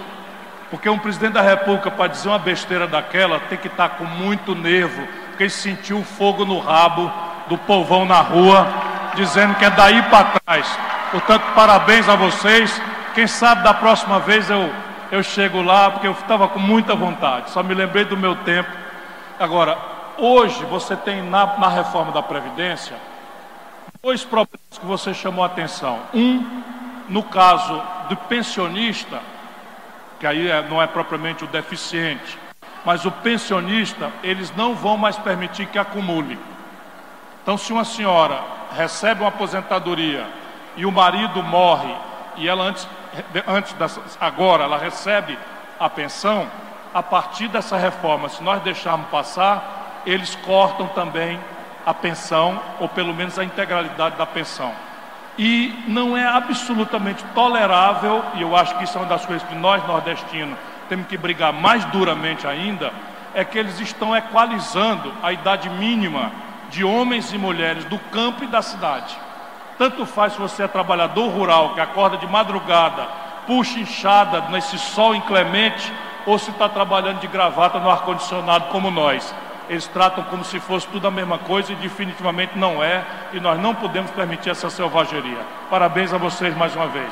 [0.69, 4.55] porque um presidente da República, para dizer uma besteira daquela, tem que estar com muito
[4.55, 7.11] nervo, porque ele sentiu o fogo no rabo
[7.47, 8.67] do povão na rua,
[9.15, 10.79] dizendo que é daí para trás.
[11.11, 12.81] Portanto, parabéns a vocês.
[13.13, 14.71] Quem sabe da próxima vez eu
[15.13, 18.71] eu chego lá porque eu estava com muita vontade, só me lembrei do meu tempo.
[19.39, 19.77] Agora,
[20.17, 22.97] hoje você tem na, na reforma da Previdência
[24.01, 25.99] dois problemas que você chamou a atenção.
[26.15, 26.63] Um,
[27.07, 29.21] no caso do pensionista,
[30.19, 32.39] que aí é, não é propriamente o deficiente,
[32.83, 36.39] mas o pensionista, eles não vão mais permitir que acumule.
[37.43, 38.39] Então, se uma senhora
[38.75, 40.25] recebe uma aposentadoria
[40.75, 41.93] e o marido morre
[42.37, 42.87] e ela antes
[43.47, 45.37] antes dessa, agora ela recebe
[45.79, 46.47] a pensão,
[46.93, 51.39] a partir dessa reforma, se nós deixarmos passar, eles cortam também
[51.85, 54.71] a pensão, ou pelo menos a integralidade da pensão.
[55.37, 59.55] E não é absolutamente tolerável, e eu acho que isso é uma das coisas que
[59.55, 62.91] nós nordestinos temos que brigar mais duramente ainda,
[63.33, 66.31] é que eles estão equalizando a idade mínima
[66.69, 69.17] de homens e mulheres do campo e da cidade.
[69.77, 73.07] Tanto faz se você é trabalhador rural que acorda de madrugada,
[73.47, 75.91] puxa inchada nesse sol inclemente,
[76.25, 79.33] ou se está trabalhando de gravata no ar-condicionado como nós.
[79.69, 83.59] Eles tratam como se fosse tudo a mesma coisa e definitivamente não é, e nós
[83.59, 85.39] não podemos permitir essa selvageria.
[85.69, 87.09] Parabéns a vocês mais uma vez.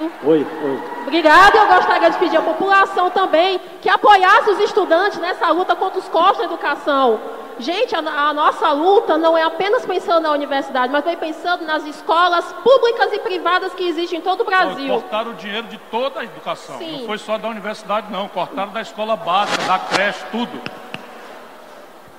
[0.00, 0.84] Oi, oi.
[1.02, 1.56] Obrigada.
[1.56, 6.08] Eu gostaria de pedir à população também que apoiasse os estudantes nessa luta contra os
[6.08, 7.20] costos da educação.
[7.58, 11.84] Gente, a, a, nossa luta não é apenas pensando na universidade, mas também pensando nas
[11.86, 14.88] escolas públicas e privadas que existem em todo o Brasil.
[14.88, 16.78] Cortaram o dinheiro de toda a educação.
[16.78, 16.98] Sim.
[16.98, 18.28] Não foi só da universidade, não.
[18.28, 20.60] Cortaram da escola básica, da creche, tudo.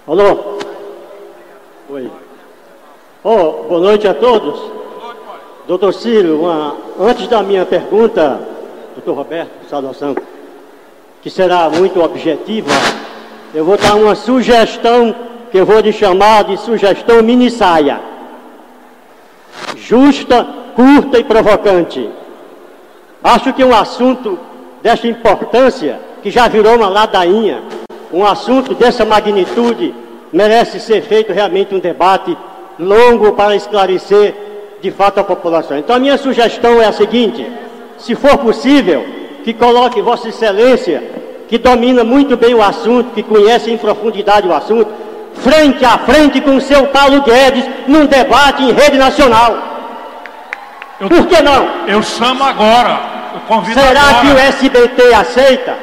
[0.07, 0.59] Alô?
[1.89, 2.11] Oi.
[3.23, 4.59] Oh, boa noite a todos.
[4.59, 5.39] Boa noite, pai.
[5.67, 8.39] Doutor Ciro, uma, antes da minha pergunta,
[8.93, 10.15] doutor Roberto, saudação,
[11.21, 12.71] que será muito objetiva,
[13.55, 15.15] eu vou dar uma sugestão
[15.49, 18.01] que eu vou lhe chamar de sugestão mini saia.
[19.77, 22.09] Justa, curta e provocante.
[23.23, 24.37] Acho que um assunto
[24.83, 27.63] dessa importância, que já virou uma ladainha,
[28.11, 29.95] um assunto dessa magnitude,
[30.33, 32.37] merece ser feito realmente um debate
[32.77, 34.35] longo para esclarecer
[34.81, 35.77] de fato a população.
[35.77, 37.49] Então a minha sugestão é a seguinte:
[37.97, 39.05] se for possível,
[39.45, 44.53] que coloque Vossa Excelência que domina muito bem o assunto, que conhece em profundidade o
[44.53, 44.91] assunto,
[45.35, 49.57] frente a frente com o seu Paulo Guedes, num debate em rede nacional.
[50.99, 51.67] Eu, Por que não?
[51.87, 52.99] Eu chamo agora.
[53.33, 54.21] Eu convido Será agora.
[54.21, 55.75] que o SBT aceita?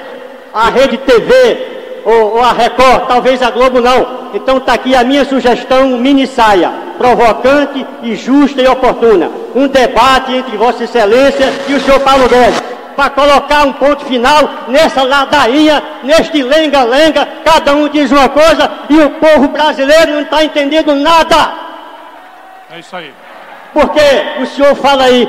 [0.54, 3.06] A Rede TV ou, ou, a Record?
[3.06, 4.30] Talvez a Globo não.
[4.34, 9.30] Então está aqui a minha sugestão mini saia, provocante e justa e oportuna.
[9.54, 14.66] Um debate entre Vossa Excelência e o senhor Paulo Guedes para colocar um ponto final
[14.68, 20.44] nessa ladainha, neste lenga-lenga, cada um diz uma coisa e o povo brasileiro não está
[20.44, 21.52] entendendo nada.
[22.70, 23.12] É isso aí.
[23.72, 25.28] Porque o senhor fala aí,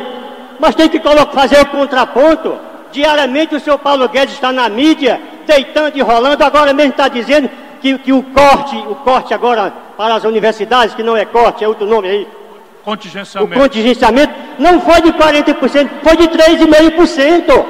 [0.59, 2.57] mas tem que fazer o contraponto.
[2.91, 7.49] Diariamente o senhor Paulo Guedes está na mídia deitando e rolando, agora mesmo está dizendo
[7.81, 11.67] que, que o corte, o corte agora para as universidades, que não é corte, é
[11.67, 12.27] outro nome aí,
[12.83, 13.53] Contingenciamento.
[13.53, 17.65] o contingenciamento não foi de 40%, foi de 3,5%.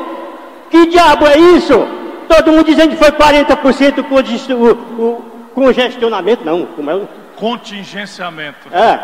[0.71, 1.87] Que diabo é isso?
[2.27, 4.71] Todo mundo dizendo que foi 40% com o,
[5.05, 6.99] o congestionamento, não, como é?
[7.35, 8.73] Contingenciamento.
[8.73, 8.99] É,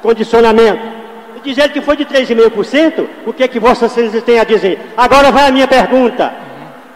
[0.00, 0.80] condicionamento.
[1.36, 4.92] E dizendo que foi de 3,5%, o que é que Vossa Excelência tem a dizer?
[4.96, 6.32] Agora vai a minha pergunta.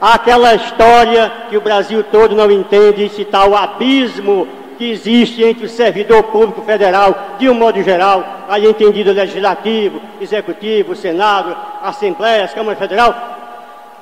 [0.01, 5.69] Aquela história que o Brasil todo não entende, esse tal abismo que existe entre o
[5.69, 13.15] servidor público federal, de um modo geral, aí entendido legislativo, executivo, Senado, Assembleia, Câmara Federal,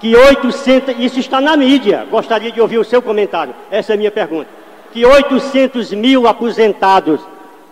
[0.01, 3.99] que 800, isso está na mídia, gostaria de ouvir o seu comentário, essa é a
[3.99, 4.49] minha pergunta,
[4.93, 7.21] que 800 mil aposentados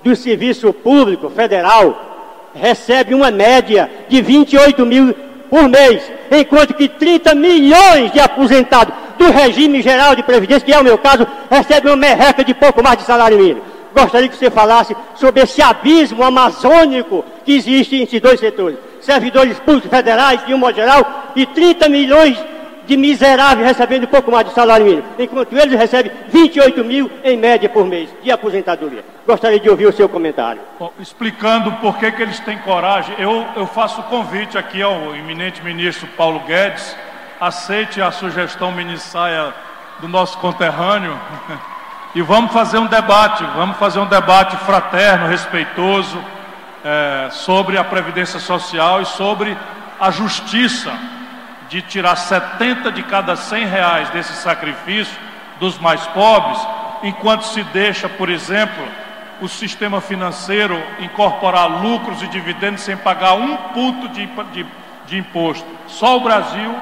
[0.02, 2.10] do serviço público federal
[2.54, 5.14] recebem uma média de 28 mil
[5.50, 10.78] por mês, enquanto que 30 milhões de aposentados do regime geral de previdência, que é
[10.78, 13.62] o meu caso, recebem uma merreca de pouco mais de salário mínimo.
[13.92, 18.78] Gostaria que você falasse sobre esse abismo amazônico que existe entre dois setores.
[19.00, 22.59] Servidores públicos federais, de um modo geral, e 30 milhões de
[22.96, 27.86] miseráveis recebendo pouco mais de salário mínimo, enquanto eles recebem 28 mil em média por
[27.86, 29.04] mês de aposentadoria.
[29.26, 30.60] Gostaria de ouvir o seu comentário.
[30.78, 35.62] Bom, explicando por que, que eles têm coragem, eu, eu faço convite aqui ao eminente
[35.62, 36.96] ministro Paulo Guedes,
[37.40, 39.54] aceite a sugestão ministraia
[40.00, 41.18] do nosso conterrâneo
[42.14, 46.18] e vamos fazer um debate, vamos fazer um debate fraterno, respeitoso
[46.84, 49.56] é, sobre a Previdência Social e sobre
[50.00, 50.92] a justiça
[51.70, 55.16] de tirar 70 de cada 100 reais desse sacrifício
[55.60, 56.58] dos mais pobres,
[57.04, 58.84] enquanto se deixa, por exemplo,
[59.40, 64.66] o sistema financeiro incorporar lucros e dividendos sem pagar um ponto de, de,
[65.06, 65.64] de imposto.
[65.86, 66.74] Só o Brasil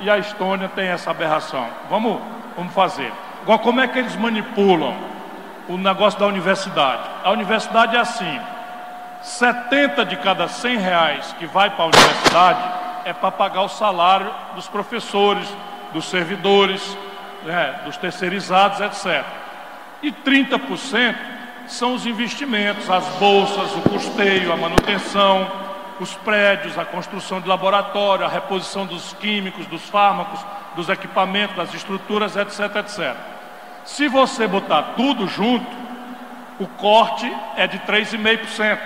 [0.00, 1.66] e a Estônia têm essa aberração.
[1.88, 2.20] Vamos,
[2.54, 3.10] vamos fazer.
[3.42, 4.94] Agora, como é que eles manipulam
[5.68, 7.02] o negócio da universidade?
[7.24, 8.40] A universidade é assim:
[9.22, 14.32] 70 de cada 100 reais que vai para a universidade é para pagar o salário
[14.54, 15.48] dos professores,
[15.92, 16.96] dos servidores,
[17.44, 19.24] né, dos terceirizados, etc.
[20.02, 21.16] E 30%
[21.66, 25.50] são os investimentos, as bolsas, o custeio, a manutenção,
[26.00, 30.40] os prédios, a construção de laboratório, a reposição dos químicos, dos fármacos,
[30.74, 33.16] dos equipamentos, das estruturas, etc, etc.
[33.84, 35.84] Se você botar tudo junto,
[36.58, 38.78] o corte é de 3,5%.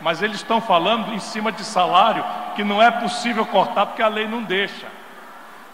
[0.00, 2.24] Mas eles estão falando em cima de salário
[2.58, 4.88] que não é possível cortar porque a lei não deixa.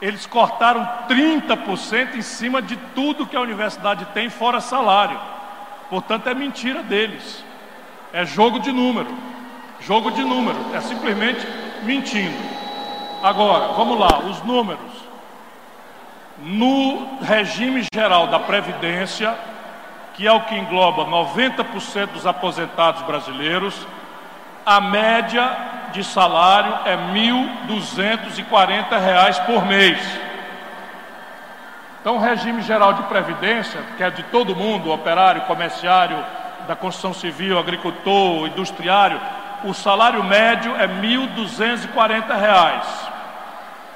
[0.02, 5.18] Eles cortaram 30% em cima de tudo que a universidade tem, fora salário.
[5.88, 7.42] Portanto, é mentira deles.
[8.12, 9.08] É jogo de número.
[9.80, 10.58] Jogo de número.
[10.74, 11.48] É simplesmente
[11.84, 12.36] mentindo.
[13.22, 14.92] Agora, vamos lá, os números.
[16.38, 19.34] No regime geral da Previdência,
[20.12, 23.74] que é o que engloba 90% dos aposentados brasileiros,
[24.64, 25.56] a média
[25.92, 27.02] de salário é R$
[27.68, 29.98] 1.240 por mês.
[32.00, 36.16] Então, o regime geral de previdência, que é de todo mundo, operário, comerciário,
[36.66, 39.20] da construção civil, agricultor, industriário,
[39.64, 42.82] o salário médio é R$ 1.240.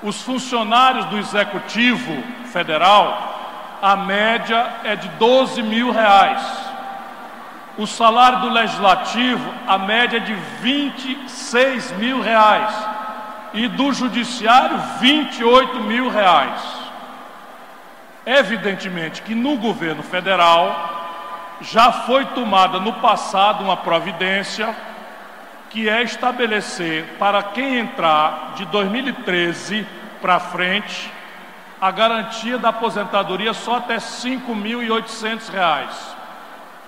[0.03, 3.37] Os funcionários do Executivo Federal,
[3.83, 6.68] a média é de 12 mil reais.
[7.79, 12.75] O salário do legislativo, a média é de 26 mil reais.
[13.55, 16.61] E do judiciário, 28 mil reais.
[18.27, 20.97] Evidentemente que no governo federal
[21.61, 24.75] já foi tomada no passado uma providência
[25.71, 29.87] que é estabelecer para quem entrar de 2013
[30.21, 31.13] para frente
[31.81, 36.18] a garantia da aposentadoria só até R$ 5.800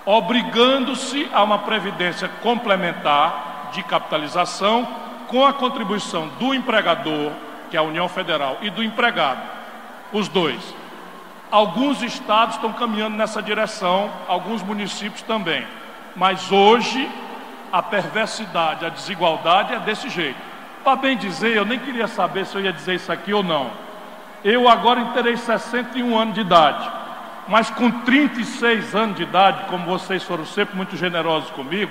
[0.04, 4.86] obrigando-se a uma previdência complementar de capitalização
[5.28, 7.32] com a contribuição do empregador,
[7.70, 9.40] que é a União Federal, e do empregado,
[10.12, 10.60] os dois.
[11.50, 15.66] Alguns estados estão caminhando nessa direção, alguns municípios também.
[16.16, 17.08] Mas hoje
[17.72, 20.38] a perversidade, a desigualdade é desse jeito.
[20.82, 23.70] Para bem dizer, eu nem queria saber se eu ia dizer isso aqui ou não.
[24.42, 26.90] Eu agora terei 61 anos de idade.
[27.50, 31.90] Mas com 36 anos de idade, como vocês foram sempre muito generosos comigo,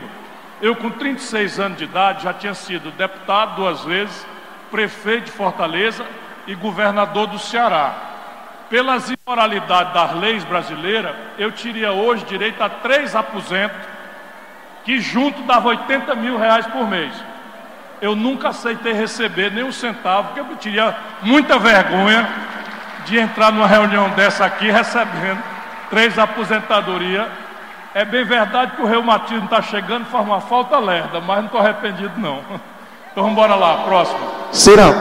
[0.62, 4.26] eu com 36 anos de idade já tinha sido deputado duas vezes,
[4.72, 6.05] prefeito de Fortaleza
[6.47, 7.93] e governador do Ceará.
[8.70, 13.78] Pelas imoralidades das leis brasileiras, eu teria hoje direito a três aposentos,
[14.86, 17.14] que junto dava 80 mil reais por mês.
[18.01, 22.30] Eu nunca aceitei receber nem um centavo, porque eu teria muita vergonha
[23.06, 25.41] de entrar numa reunião dessa aqui recebendo
[25.89, 27.28] três aposentadorias.
[27.93, 31.60] É bem verdade que o reumatismo está chegando, faz uma falta lerda, mas não estou
[31.60, 32.41] arrependido não.
[33.12, 34.20] Então vamos embora lá, próximo.
[34.52, 34.93] Cirão,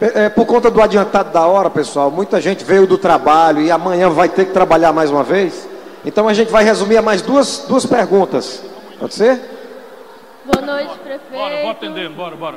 [0.00, 4.08] é, por conta do adiantado da hora, pessoal, muita gente veio do trabalho e amanhã
[4.08, 5.68] vai ter que trabalhar mais uma vez.
[6.02, 8.64] Então a gente vai resumir a mais duas, duas perguntas.
[8.98, 9.38] Pode ser?
[10.44, 11.30] Boa noite, prefeito.
[11.30, 12.56] Bora, vou atendendo, bora, bora.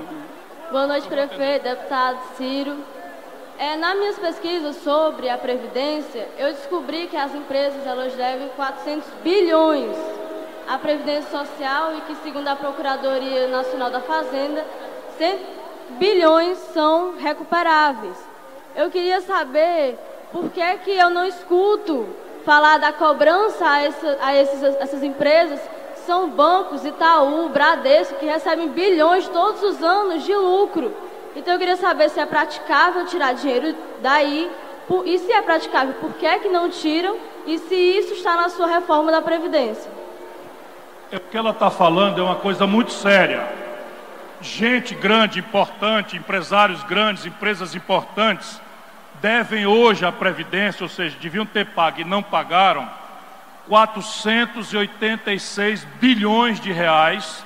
[0.71, 2.77] Boa noite, prefeito, deputado Ciro.
[3.59, 9.09] É, nas minhas pesquisas sobre a Previdência, eu descobri que as empresas elas devem 400
[9.23, 9.97] bilhões
[10.67, 14.63] à Previdência Social e que, segundo a Procuradoria Nacional da Fazenda,
[15.17, 15.39] 100
[15.97, 18.15] bilhões são recuperáveis.
[18.75, 19.97] Eu queria saber
[20.31, 22.07] por que, que eu não escuto
[22.45, 25.59] falar da cobrança a, essa, a esses, essas empresas,
[26.05, 31.06] são bancos, Itaú, Bradesco, que recebem bilhões todos os anos de lucro.
[31.38, 34.51] Então eu queria saber se é praticável tirar dinheiro daí,
[35.05, 37.15] e se é praticável, por que, é que não tiram,
[37.45, 39.91] e se isso está na sua reforma da Previdência.
[41.11, 43.47] É o que ela está falando é uma coisa muito séria.
[44.41, 48.59] Gente grande, importante, empresários grandes, empresas importantes,
[49.21, 52.89] devem hoje à Previdência, ou seja, deviam ter pago e não pagaram,
[53.67, 57.45] 486 bilhões de reais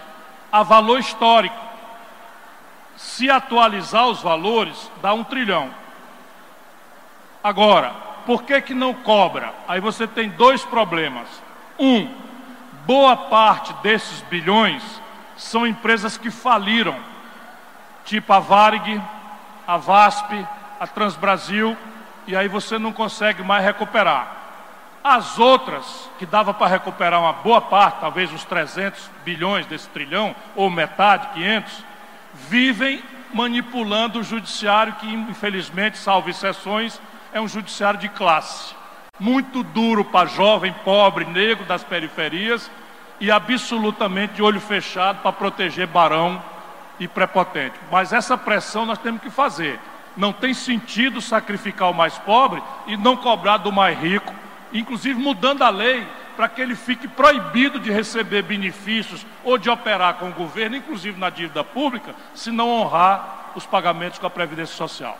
[0.49, 1.70] a valor histórico.
[3.01, 5.71] Se atualizar os valores, dá um trilhão.
[7.43, 7.89] Agora,
[8.27, 9.51] por que, que não cobra?
[9.67, 11.27] Aí você tem dois problemas.
[11.79, 12.07] Um,
[12.85, 14.83] boa parte desses bilhões
[15.35, 16.95] são empresas que faliram,
[18.05, 19.01] tipo a Varig,
[19.65, 20.47] a VASP,
[20.79, 21.75] a Transbrasil,
[22.27, 24.37] e aí você não consegue mais recuperar.
[25.03, 30.35] As outras, que dava para recuperar uma boa parte, talvez uns 300 bilhões desse trilhão,
[30.55, 31.90] ou metade, 500,
[32.49, 36.99] vivem manipulando o judiciário, que infelizmente, salvo exceções,
[37.33, 38.75] é um judiciário de classe.
[39.19, 42.69] Muito duro para jovem, pobre, negro das periferias
[43.19, 46.41] e absolutamente de olho fechado para proteger barão
[46.99, 47.75] e prepotente.
[47.91, 49.79] Mas essa pressão nós temos que fazer.
[50.17, 54.33] Não tem sentido sacrificar o mais pobre e não cobrar do mais rico,
[54.73, 56.05] inclusive mudando a lei
[56.35, 61.19] para que ele fique proibido de receber benefícios ou de operar com o governo, inclusive
[61.19, 65.17] na dívida pública, se não honrar os pagamentos com a Previdência Social.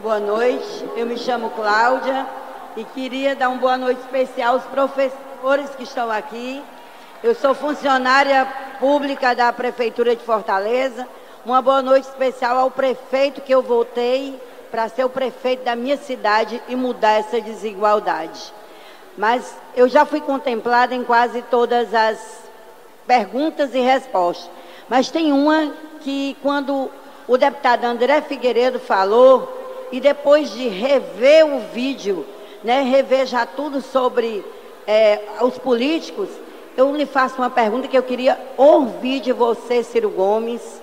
[0.00, 2.26] Boa noite, eu me chamo Cláudia
[2.76, 6.62] e queria dar uma boa noite especial aos professores que estão aqui.
[7.22, 8.46] Eu sou funcionária
[8.80, 11.06] pública da Prefeitura de Fortaleza.
[11.44, 14.40] Uma boa noite especial ao prefeito que eu votei
[14.72, 18.52] para ser o prefeito da minha cidade e mudar essa desigualdade.
[19.18, 22.18] Mas eu já fui contemplada em quase todas as
[23.06, 24.50] perguntas e respostas.
[24.88, 26.90] Mas tem uma que, quando
[27.28, 29.60] o deputado André Figueiredo falou,
[29.92, 32.24] e depois de rever o vídeo,
[32.64, 34.42] né, rever já tudo sobre
[34.86, 36.30] é, os políticos,
[36.74, 40.80] eu lhe faço uma pergunta que eu queria ouvir de você, Ciro Gomes.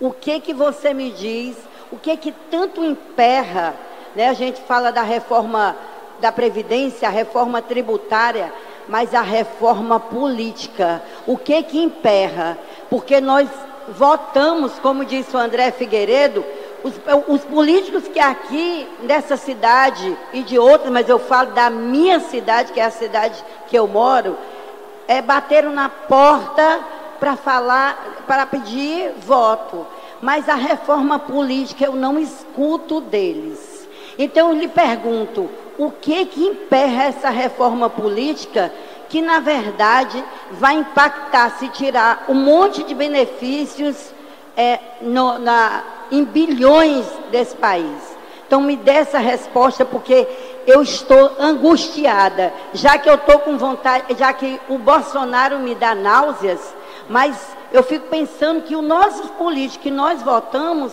[0.00, 1.56] O que que você me diz?
[1.94, 3.72] O que que tanto emperra?
[4.16, 4.28] Né?
[4.28, 5.76] A gente fala da reforma
[6.18, 8.52] da Previdência, a reforma tributária,
[8.88, 11.00] mas a reforma política.
[11.24, 12.58] O que que emperra?
[12.90, 13.48] Porque nós
[13.90, 16.44] votamos, como disse o André Figueiredo,
[16.82, 16.94] os,
[17.28, 22.72] os, políticos que aqui nessa cidade e de outras, mas eu falo da minha cidade,
[22.72, 24.36] que é a cidade que eu moro,
[25.06, 26.80] é, bateram na porta
[27.20, 29.86] para falar, para pedir voto.
[30.24, 33.86] Mas a reforma política eu não escuto deles.
[34.18, 38.72] Então eu lhe pergunto, o que que emperra essa reforma política
[39.10, 44.14] que na verdade vai impactar se tirar um monte de benefícios
[44.56, 48.16] é, no, na, em bilhões desse país.
[48.46, 50.26] Então me dê essa resposta porque
[50.66, 55.94] eu estou angustiada, já que eu estou com vontade, já que o Bolsonaro me dá
[55.94, 56.74] náuseas,
[57.10, 57.36] mas
[57.74, 60.92] eu fico pensando que os nossos políticos que nós votamos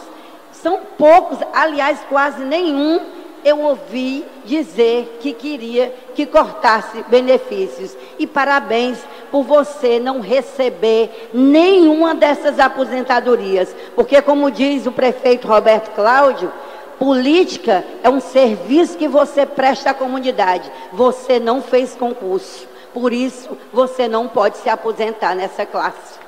[0.52, 3.00] são poucos, aliás, quase nenhum
[3.46, 7.96] eu ouvi dizer que queria que cortasse benefícios.
[8.18, 8.98] E parabéns
[9.30, 13.76] por você não receber nenhuma dessas aposentadorias.
[13.96, 16.52] Porque, como diz o prefeito Roberto Cláudio,
[16.98, 20.72] política é um serviço que você presta à comunidade.
[20.94, 22.68] Você não fez concurso.
[22.92, 26.21] Por isso, você não pode se aposentar nessa classe.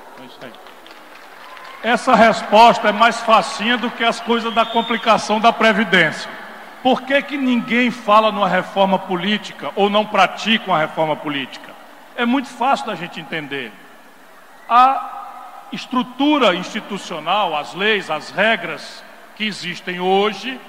[1.84, 6.32] Essa resposta é mais facinha do que as coisas da complicação da Previdência.
[6.82, 11.74] Por que, que ninguém fala numa reforma política ou não pratica uma reforma política?
[12.16, 13.70] É muito fácil da gente entender.
[14.70, 19.04] A estrutura institucional, as leis, as regras
[19.36, 20.60] que existem hoje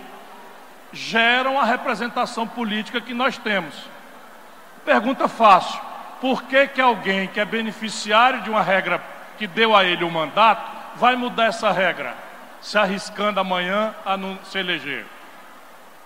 [0.93, 3.75] geram a representação política que nós temos.
[4.85, 5.81] Pergunta fácil:
[6.21, 9.01] por que, que alguém que é beneficiário de uma regra
[9.39, 12.15] que deu a ele o mandato vai mudar essa regra,
[12.61, 15.07] se arriscando amanhã a não se eleger?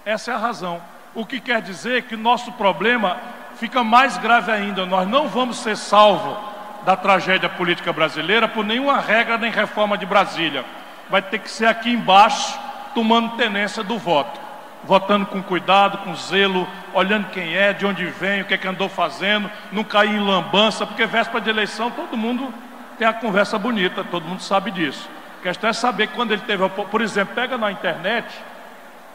[0.05, 0.81] Essa é a razão.
[1.15, 3.19] O que quer dizer que nosso problema
[3.59, 4.87] fica mais grave ainda.
[4.87, 6.37] Nós não vamos ser salvos
[6.85, 10.65] da tragédia política brasileira por nenhuma regra nem reforma de Brasília.
[11.11, 12.59] Vai ter que ser aqui embaixo,
[12.95, 14.41] tomando tenência do voto.
[14.85, 18.69] Votando com cuidado, com zelo, olhando quem é, de onde vem, o que é que
[18.69, 22.55] andou fazendo, não cair em lambança, porque véspera de eleição todo mundo
[22.99, 25.09] tem a conversa bonita, todo mundo sabe disso.
[25.41, 28.27] A questão é saber quando ele teve, por exemplo, pega na internet,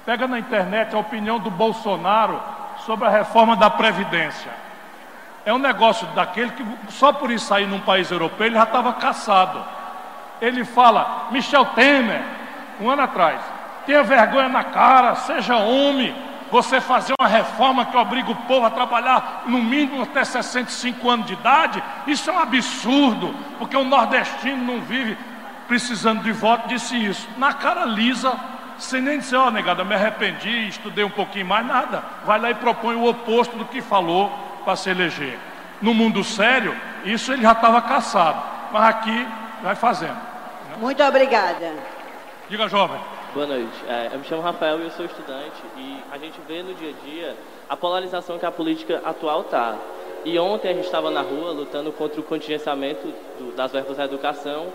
[0.05, 2.41] pega na internet a opinião do Bolsonaro
[2.85, 4.51] sobre a reforma da Previdência.
[5.45, 8.93] É um negócio daquele que só por isso sair num país europeu ele já estava
[8.93, 9.63] caçado.
[10.41, 12.21] Ele fala, Michel Temer,
[12.79, 13.41] um ano atrás,
[13.85, 16.15] tenha vergonha na cara, seja homem,
[16.53, 21.25] você fazer uma reforma que obriga o povo a trabalhar no mínimo até 65 anos
[21.25, 25.17] de idade, isso é um absurdo, porque o nordestino não vive
[25.67, 27.27] precisando de voto, disse isso.
[27.37, 28.37] Na cara lisa,
[28.77, 32.03] sem nem dizer, ó oh, negada, me arrependi, estudei um pouquinho mais, nada.
[32.23, 34.31] Vai lá e propõe o oposto do que falou
[34.63, 35.39] para se eleger.
[35.81, 38.43] No mundo sério, isso ele já estava caçado.
[38.71, 39.27] Mas aqui
[39.63, 40.17] vai fazendo.
[40.77, 41.73] Muito obrigada.
[42.47, 42.99] Diga, jovem.
[43.33, 43.73] Boa noite.
[43.87, 45.63] É, eu me chamo Rafael e eu sou estudante.
[45.75, 47.35] E a gente vê no dia a dia
[47.67, 49.75] a polarização que a política atual está.
[50.23, 53.07] E ontem a gente estava na rua lutando contra o contingenciamento
[53.39, 54.67] do, das verbas da educação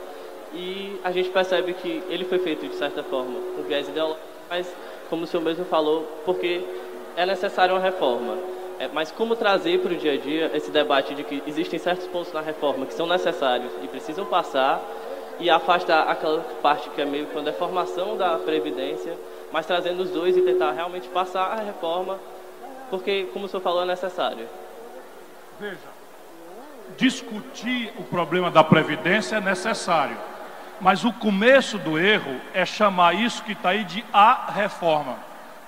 [0.52, 4.20] e a gente percebe que ele foi feito de certa forma com viés ideológico,
[4.50, 4.74] mas
[5.08, 6.60] como o senhor mesmo falou, porque
[7.16, 8.36] é necessária uma reforma.
[8.80, 12.08] É, mas como trazer para o dia a dia esse debate de que existem certos
[12.08, 14.82] pontos na reforma que são necessários e precisam passar
[15.38, 19.16] e afastar aquela parte que é meio que uma deformação da Previdência,
[19.52, 22.18] mas trazendo os dois e tentar realmente passar a reforma,
[22.90, 24.48] porque, como o senhor falou, é necessário.
[25.60, 25.76] Veja,
[26.96, 30.16] discutir o problema da Previdência é necessário
[30.80, 35.16] mas o começo do erro é chamar isso que está aí de a reforma.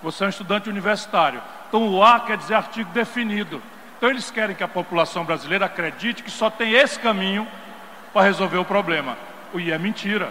[0.03, 1.43] Você é um estudante universitário.
[1.69, 3.61] Então o A quer dizer artigo definido.
[3.97, 7.47] Então eles querem que a população brasileira acredite que só tem esse caminho
[8.13, 9.17] para resolver o problema.
[9.53, 10.31] O I é mentira.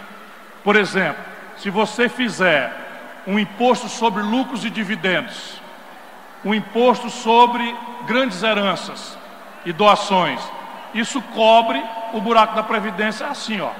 [0.64, 1.22] Por exemplo,
[1.56, 2.72] se você fizer
[3.26, 5.60] um imposto sobre lucros e dividendos,
[6.44, 7.74] um imposto sobre
[8.06, 9.18] grandes heranças
[9.64, 10.40] e doações,
[10.94, 13.70] isso cobre o buraco da Previdência assim, ó.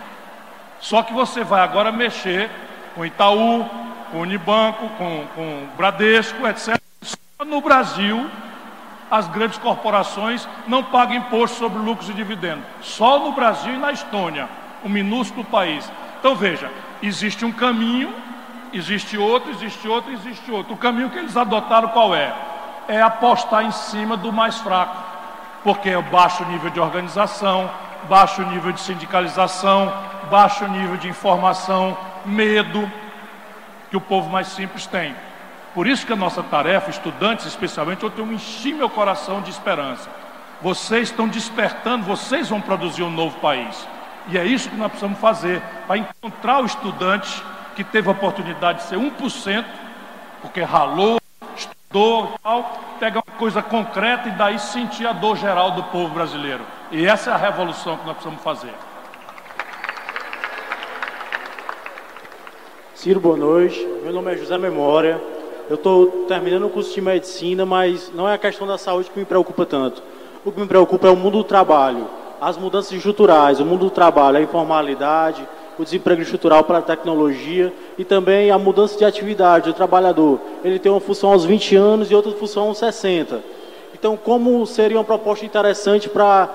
[0.78, 2.50] Só que você vai agora mexer
[2.94, 3.68] com Itaú,
[4.10, 6.80] com Unibanco, com, com Bradesco, etc.
[7.46, 8.30] No Brasil,
[9.10, 12.64] as grandes corporações não pagam imposto sobre lucros e dividendos.
[12.82, 14.48] Só no Brasil e na Estônia,
[14.84, 15.90] um minúsculo país.
[16.18, 16.70] Então veja,
[17.02, 18.14] existe um caminho,
[18.72, 20.74] existe outro, existe outro, existe outro.
[20.74, 22.32] O caminho que eles adotaram qual é?
[22.88, 24.96] É apostar em cima do mais fraco,
[25.62, 27.70] porque é o baixo nível de organização,
[28.08, 29.92] baixo nível de sindicalização,
[30.30, 32.90] baixo nível de informação, medo
[33.90, 35.14] que o povo mais simples tem.
[35.74, 40.08] Por isso que a nossa tarefa, estudantes especialmente, eu tenho enchi meu coração de esperança.
[40.60, 43.86] Vocês estão despertando, vocês vão produzir um novo país.
[44.28, 47.42] E é isso que nós precisamos fazer, para encontrar o estudante
[47.74, 49.64] que teve a oportunidade de ser 1%,
[50.42, 51.18] porque ralou,
[51.56, 56.62] estudou e tal, uma coisa concreta e daí sentir a dor geral do povo brasileiro.
[56.90, 58.74] E essa é a revolução que nós precisamos fazer.
[62.94, 63.82] Ciro, boa noite.
[64.02, 65.18] Meu nome é José Memória.
[65.70, 69.18] Eu estou terminando o curso de medicina, mas não é a questão da saúde que
[69.18, 70.02] me preocupa tanto.
[70.44, 72.08] O que me preocupa é o mundo do trabalho,
[72.40, 75.46] as mudanças estruturais, o mundo do trabalho, a informalidade,
[75.80, 80.38] o desemprego estrutural para a tecnologia e também a mudança de atividade do trabalhador.
[80.62, 83.40] Ele tem uma função aos 20 anos e outra função aos 60.
[83.94, 86.50] Então, como seria uma proposta interessante para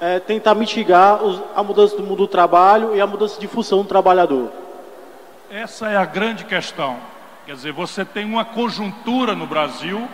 [0.00, 3.82] é, tentar mitigar os, a mudança do mundo do trabalho e a mudança de função
[3.82, 4.50] do trabalhador?
[5.48, 6.96] Essa é a grande questão.
[7.46, 10.08] Quer dizer, você tem uma conjuntura no Brasil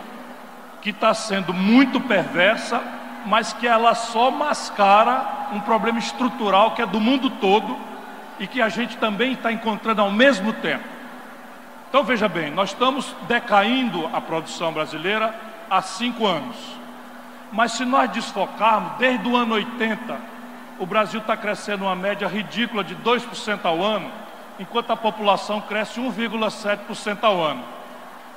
[0.83, 2.79] que está sendo muito perversa,
[3.25, 7.94] mas que ela só mascara um problema estrutural que é do mundo todo
[8.39, 10.83] e que a gente também está encontrando ao mesmo tempo.
[11.89, 15.33] Então veja bem, nós estamos decaindo a produção brasileira
[15.69, 16.57] há cinco anos.
[17.51, 20.17] Mas se nós desfocarmos, desde o ano 80,
[20.77, 24.11] o Brasil está crescendo uma média ridícula de 2% ao ano
[24.59, 27.63] enquanto a população cresce 1,7% ao ano.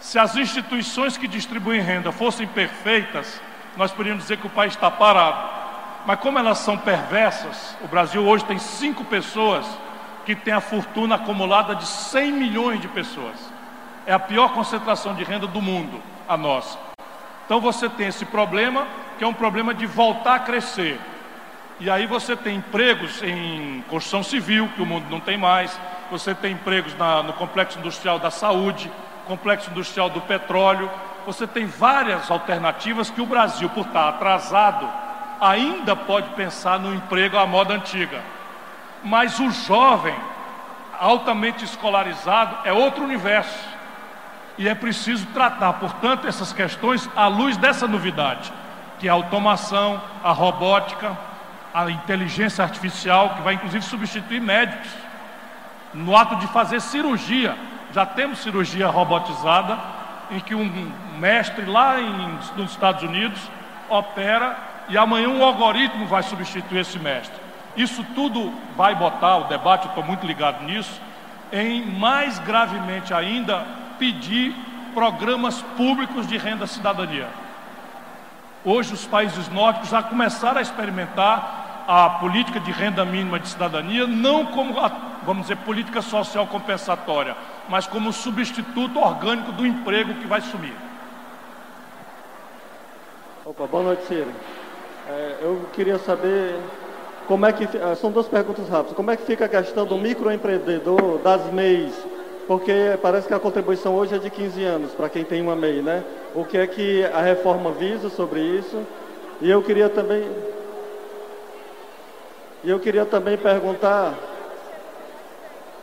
[0.00, 3.40] Se as instituições que distribuem renda fossem perfeitas,
[3.76, 5.58] nós poderíamos dizer que o país está parado.
[6.06, 9.66] Mas como elas são perversas, o Brasil hoje tem cinco pessoas
[10.28, 13.34] que têm a fortuna acumulada de 100 milhões de pessoas.
[14.04, 16.78] É a pior concentração de renda do mundo, a nossa.
[17.46, 21.00] Então você tem esse problema, que é um problema de voltar a crescer.
[21.80, 26.34] E aí você tem empregos em construção civil, que o mundo não tem mais, você
[26.34, 28.92] tem empregos na, no complexo industrial da saúde,
[29.26, 30.90] complexo industrial do petróleo,
[31.24, 34.86] você tem várias alternativas que o Brasil, por estar atrasado,
[35.40, 38.20] ainda pode pensar no emprego à moda antiga.
[39.02, 40.14] Mas o jovem,
[40.98, 43.68] altamente escolarizado, é outro universo.
[44.56, 48.52] E é preciso tratar, portanto, essas questões à luz dessa novidade,
[48.98, 51.16] que é a automação, a robótica,
[51.72, 54.90] a inteligência artificial, que vai inclusive substituir médicos.
[55.94, 57.56] No ato de fazer cirurgia,
[57.92, 59.78] já temos cirurgia robotizada,
[60.30, 63.40] em que um mestre lá em, nos Estados Unidos
[63.88, 64.56] opera
[64.88, 67.47] e amanhã um algoritmo vai substituir esse mestre.
[67.78, 71.00] Isso tudo vai botar o debate, estou muito ligado nisso,
[71.52, 73.64] em mais gravemente ainda
[74.00, 74.52] pedir
[74.92, 77.28] programas públicos de renda cidadania.
[78.64, 84.08] Hoje os países nórdicos já começaram a experimentar a política de renda mínima de cidadania,
[84.08, 84.90] não como, a,
[85.22, 87.36] vamos dizer, política social compensatória,
[87.68, 90.74] mas como substituto orgânico do emprego que vai sumir.
[93.44, 94.32] Opa, boa noite, Ciro.
[95.08, 96.60] É, eu queria saber
[97.28, 97.68] como é que.
[98.00, 98.96] São duas perguntas rápidas.
[98.96, 101.94] Como é que fica a questão do microempreendedor, das MEIs?
[102.48, 105.82] Porque parece que a contribuição hoje é de 15 anos para quem tem uma MEI,
[105.82, 106.02] né?
[106.34, 108.82] O que é que a reforma visa sobre isso?
[109.42, 110.26] E eu queria também.
[112.64, 114.14] E eu queria também perguntar,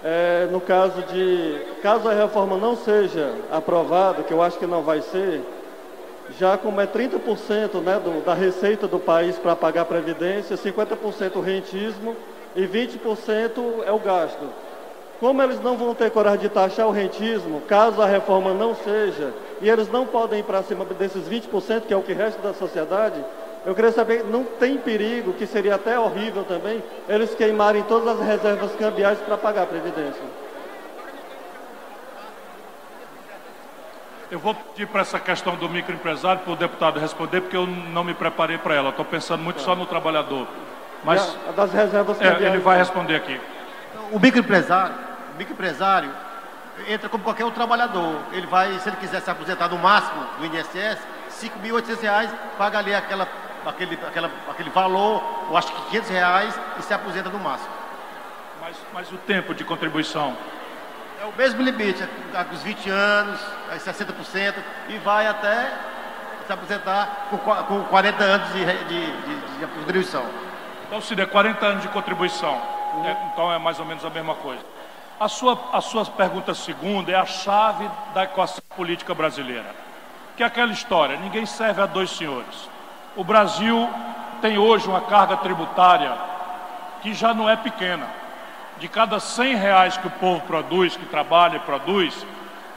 [0.04, 1.62] é, no caso de.
[1.84, 5.44] Caso a reforma não seja aprovada, que eu acho que não vai ser,
[6.40, 11.36] já como é 30% né, do, da receita do país para pagar a Previdência, 50%
[11.36, 12.16] o rentismo
[12.56, 14.46] e 20% é o gasto.
[15.20, 19.34] Como eles não vão ter coragem de taxar o rentismo, caso a reforma não seja,
[19.62, 22.54] e eles não podem ir para cima desses 20%, que é o que resta da
[22.54, 23.24] sociedade,
[23.66, 28.28] eu queria saber, não tem perigo, que seria até horrível também, eles queimarem todas as
[28.28, 30.45] reservas cambiais para pagar a Previdência?
[34.32, 38.04] Eu vou pedir para essa questão do microempresário para o deputado responder, porque eu não
[38.04, 38.90] me preparei para ela.
[38.90, 40.48] Estou pensando muito só no trabalhador.
[41.04, 43.40] Mas a das reservas é, ele vai responder aqui.
[44.12, 44.96] O microempresário,
[45.34, 46.12] o microempresário
[46.88, 48.20] entra como qualquer outro trabalhador.
[48.32, 51.00] Ele vai, se ele quiser se aposentar no máximo do INSS,
[51.42, 53.28] R$ 5.800, paga ali aquela,
[53.66, 57.70] aquele, aquela, aquele valor, eu acho que 500 reais, e se aposenta no máximo.
[58.60, 60.36] Mas, mas o tempo de contribuição?
[61.26, 63.40] É o mesmo limite, é dos 20 anos,
[63.72, 64.54] 60%,
[64.90, 65.74] e vai até
[66.46, 70.24] se aposentar com, com 40 anos de, de, de, de contribuição.
[70.86, 72.62] Então seria 40 anos de contribuição.
[72.94, 73.08] Uhum.
[73.08, 74.62] É, então é mais ou menos a mesma coisa.
[75.20, 79.74] A sua, a sua pergunta segunda é a chave da equação política brasileira.
[80.38, 82.70] Que é aquela história, ninguém serve a dois senhores.
[83.16, 83.90] O Brasil
[84.44, 86.16] tem hoje uma carga tributária
[87.02, 88.25] que já não é pequena
[88.78, 92.26] de cada 100 reais que o povo produz, que trabalha e produz,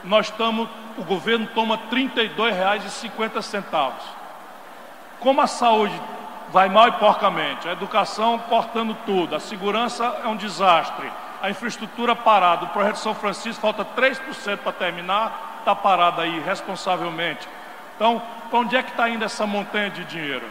[0.03, 3.91] nós estamos, o governo toma R$ 32,50.
[5.19, 5.99] Como a saúde
[6.51, 12.15] vai mal e porcamente, a educação cortando tudo, a segurança é um desastre, a infraestrutura
[12.15, 17.47] parada, o projeto São Francisco falta 3% para terminar, está parado aí responsavelmente.
[17.95, 20.47] Então, para onde é que está indo essa montanha de dinheiro?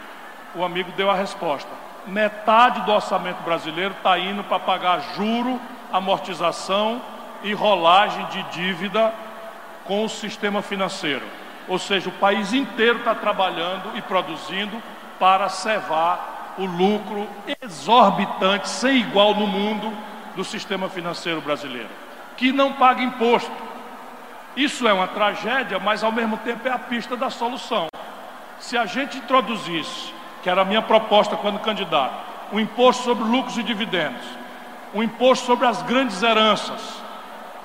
[0.55, 5.59] O amigo deu a resposta metade do orçamento brasileiro está indo para pagar juro,
[5.91, 7.01] amortização
[7.43, 9.13] e rolagem de dívida
[9.85, 11.25] com o sistema financeiro.
[11.67, 14.81] Ou seja, o país inteiro está trabalhando e produzindo
[15.19, 17.27] para cevar o lucro
[17.61, 19.95] exorbitante, sem igual no mundo,
[20.35, 21.89] do sistema financeiro brasileiro,
[22.37, 23.51] que não paga imposto.
[24.55, 27.87] Isso é uma tragédia, mas ao mesmo tempo é a pista da solução.
[28.59, 32.13] Se a gente introduzisse que era a minha proposta quando candidato,
[32.51, 34.25] um imposto sobre lucros e dividendos,
[34.93, 37.01] um imposto sobre as grandes heranças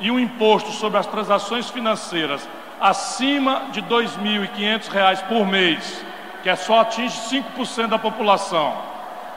[0.00, 2.46] e um imposto sobre as transações financeiras
[2.80, 6.04] acima de R$ 2.500 por mês,
[6.42, 8.76] que é só atinge 5% da população,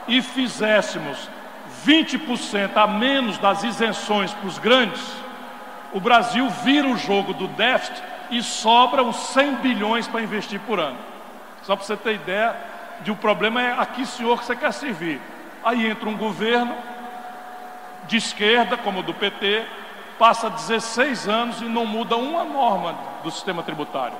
[0.06, 1.30] e fizéssemos
[1.86, 5.02] 20% a menos das isenções para os grandes,
[5.92, 10.98] o Brasil vira o jogo do déficit e sobram 100 bilhões para investir por ano.
[11.62, 12.54] Só para você ter ideia,
[13.02, 15.20] de o problema é aqui, senhor, que você quer servir.
[15.64, 16.74] Aí entra um governo
[18.06, 19.64] de esquerda, como o do PT,
[20.18, 24.16] passa 16 anos e não muda uma norma do sistema tributário.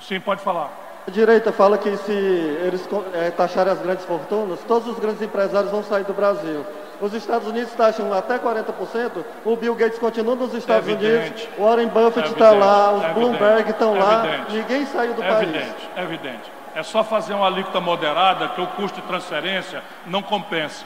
[0.00, 0.70] Sim, pode falar.
[1.06, 5.70] A direita fala que se eles é, taxarem as grandes fortunas, todos os grandes empresários
[5.70, 6.64] vão sair do Brasil.
[7.00, 11.44] Os Estados Unidos taxam até 40%, o Bill Gates continua nos Estados Evidente.
[11.44, 14.86] Unidos, o Warren Buffett É está lá, evidente, os é Bloomberg estão lá, é ninguém
[14.86, 15.48] saiu do é país.
[15.48, 16.52] evidente, é evidente.
[16.74, 20.84] É só fazer uma alíquota moderada que o custo de transferência não compensa.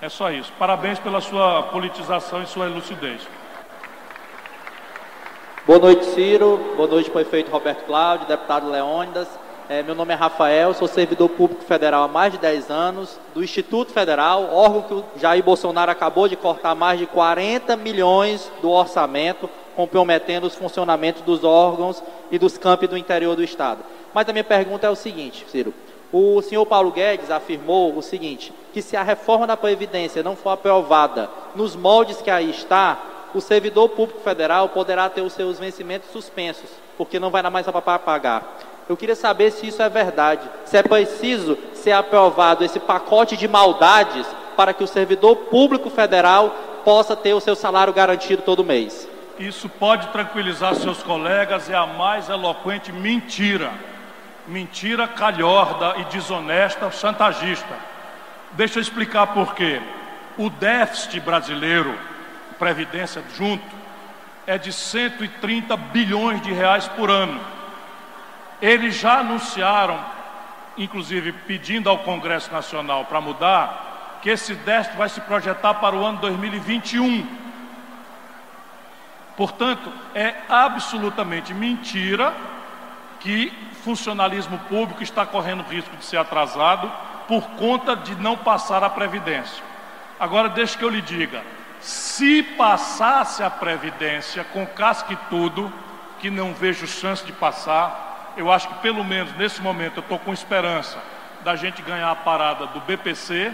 [0.00, 0.52] É só isso.
[0.56, 3.22] Parabéns pela sua politização e sua lucidez.
[5.66, 6.74] Boa noite, Ciro.
[6.76, 9.28] Boa noite, prefeito Roberto Cláudio, deputado Leônidas.
[9.68, 13.44] É, meu nome é Rafael, sou servidor público federal há mais de 10 anos, do
[13.44, 18.70] Instituto Federal, órgão que o Jair Bolsonaro acabou de cortar mais de 40 milhões do
[18.70, 23.80] orçamento, comprometendo os funcionamentos dos órgãos e dos campi do interior do Estado.
[24.14, 25.72] Mas a minha pergunta é o seguinte, Ciro.
[26.12, 30.50] O senhor Paulo Guedes afirmou o seguinte, que se a reforma da Previdência não for
[30.50, 32.98] aprovada nos moldes que aí está,
[33.34, 37.66] o servidor público federal poderá ter os seus vencimentos suspensos, porque não vai dar mais
[37.66, 38.58] para pagar.
[38.88, 43.46] Eu queria saber se isso é verdade, se é preciso ser aprovado esse pacote de
[43.46, 46.54] maldades para que o servidor público federal
[46.84, 49.06] possa ter o seu salário garantido todo mês.
[49.38, 53.70] Isso pode tranquilizar seus colegas, é a mais eloquente mentira.
[54.48, 57.74] Mentira calhorda e desonesta, chantagista.
[58.52, 59.80] Deixa eu explicar por quê.
[60.38, 61.94] O déficit brasileiro,
[62.58, 63.64] Previdência junto,
[64.46, 67.38] é de 130 bilhões de reais por ano.
[68.60, 70.02] Eles já anunciaram,
[70.78, 76.04] inclusive pedindo ao Congresso Nacional para mudar, que esse déficit vai se projetar para o
[76.04, 77.26] ano 2021.
[79.36, 82.32] Portanto, é absolutamente mentira
[83.20, 83.52] que
[83.88, 86.92] funcionalismo público está correndo risco de ser atrasado
[87.26, 89.64] por conta de não passar a Previdência.
[90.20, 91.42] Agora, deixe que eu lhe diga:
[91.80, 95.72] se passasse a Previdência com casca e tudo,
[96.20, 100.18] que não vejo chance de passar, eu acho que pelo menos nesse momento eu estou
[100.18, 100.98] com esperança
[101.42, 103.50] da gente ganhar a parada do BPC,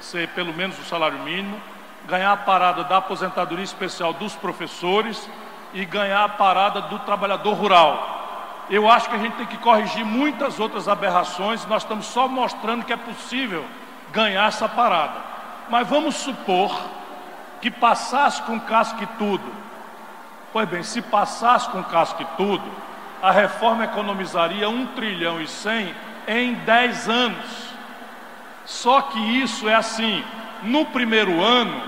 [0.00, 1.60] ser pelo menos o salário mínimo,
[2.06, 5.28] ganhar a parada da aposentadoria especial dos professores
[5.74, 8.23] e ganhar a parada do trabalhador rural.
[8.70, 12.84] Eu acho que a gente tem que corrigir muitas outras aberrações, nós estamos só mostrando
[12.84, 13.64] que é possível
[14.12, 15.20] ganhar essa parada.
[15.68, 16.78] Mas vamos supor
[17.60, 19.52] que passasse com casca e tudo.
[20.52, 22.64] Pois bem, se passasse com casca e tudo,
[23.22, 25.94] a reforma economizaria 1 trilhão e 100
[26.28, 27.74] em 10 anos.
[28.64, 30.24] Só que isso é assim,
[30.62, 31.82] no primeiro ano,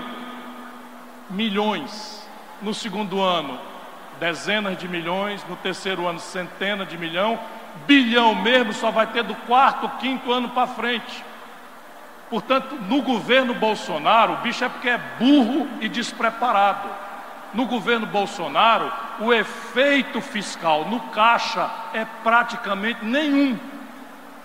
[1.29, 2.27] milhões,
[2.61, 3.59] no segundo ano,
[4.19, 7.39] dezenas de milhões, no terceiro ano, centenas de milhão,
[7.85, 11.23] bilhão mesmo só vai ter do quarto, quinto ano para frente.
[12.29, 16.89] Portanto, no governo Bolsonaro, o bicho é porque é burro e despreparado.
[17.53, 23.57] No governo Bolsonaro, o efeito fiscal no caixa é praticamente nenhum.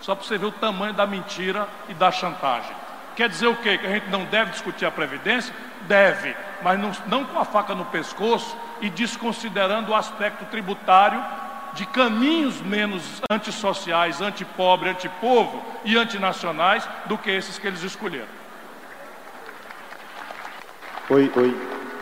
[0.00, 2.74] Só para você ver o tamanho da mentira e da chantagem.
[3.16, 3.76] Quer dizer o quê?
[3.76, 5.54] Que a gente não deve discutir a Previdência?
[5.82, 11.22] Deve, mas não, não com a faca no pescoço e desconsiderando o aspecto tributário
[11.74, 18.26] de caminhos menos antissociais, antipobre, antipovo e antinacionais do que esses que eles escolheram.
[21.08, 21.56] Oi, oi.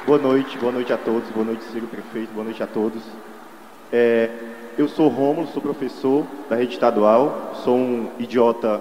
[0.06, 1.28] Boa noite, boa noite a todos.
[1.30, 2.32] Boa noite, Ciro Prefeito.
[2.32, 3.02] Boa noite a todos.
[3.92, 4.30] É,
[4.78, 7.52] eu sou Rômulo, sou professor da rede estadual.
[7.62, 8.80] Sou um idiota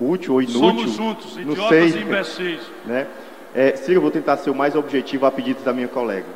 [0.00, 0.60] útil ou inútil.
[0.60, 2.60] Somos juntos, idiotas sei, e imbecis.
[2.86, 3.06] Né?
[3.54, 6.26] É, Ciro, eu vou tentar ser o mais objetivo a pedido da minha colega.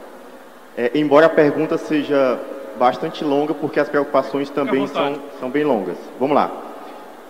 [0.77, 2.39] É, embora a pergunta seja
[2.79, 5.97] bastante longa, porque as preocupações também são, são bem longas.
[6.19, 6.51] Vamos lá.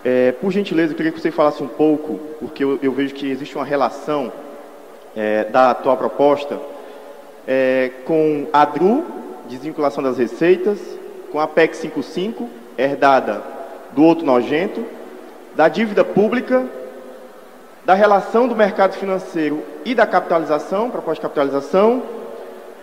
[0.03, 3.29] É, por gentileza, eu queria que você falasse um pouco, porque eu, eu vejo que
[3.29, 4.31] existe uma relação
[5.15, 6.59] é, da atual proposta
[7.47, 9.05] é, com a DRU,
[9.47, 10.79] desvinculação das receitas,
[11.31, 13.43] com a PEC 55, herdada
[13.91, 14.85] do outro nojento,
[15.55, 16.65] da dívida pública,
[17.85, 22.01] da relação do mercado financeiro e da capitalização, proposta de capitalização,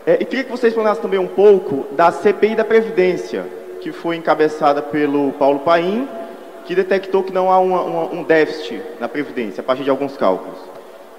[0.07, 3.47] é, e queria que você explanasse também um pouco da CPI da Previdência,
[3.81, 6.09] que foi encabeçada pelo Paulo Paim,
[6.65, 10.17] que detectou que não há uma, uma, um déficit na Previdência, a partir de alguns
[10.17, 10.59] cálculos.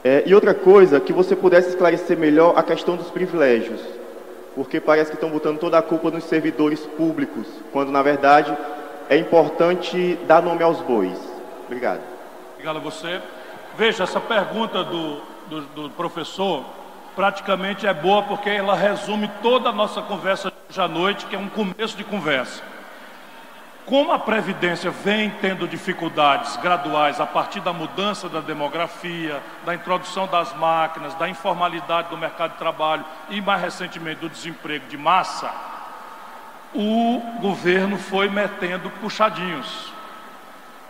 [0.04, 3.82] É, e outra coisa, que você pudesse esclarecer melhor a questão dos privilégios,
[4.56, 8.56] porque parece que estão botando toda a culpa nos servidores públicos, quando na verdade
[9.10, 11.18] é importante dar nome aos bois.
[11.66, 12.02] Obrigado.
[12.54, 13.22] Obrigado a você.
[13.78, 16.66] Veja, essa pergunta do, do, do professor
[17.22, 21.36] praticamente é boa porque ela resume toda a nossa conversa de hoje à noite, que
[21.36, 22.64] é um começo de conversa.
[23.86, 30.26] Como a Previdência vem tendo dificuldades graduais a partir da mudança da demografia, da introdução
[30.26, 35.54] das máquinas, da informalidade do mercado de trabalho e, mais recentemente, do desemprego de massa,
[36.74, 39.94] o governo foi metendo puxadinhos.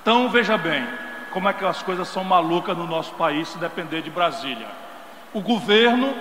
[0.01, 0.87] Então, veja bem,
[1.33, 4.79] como é que as coisas são malucas no nosso país se depender de Brasília.
[5.33, 6.13] O governo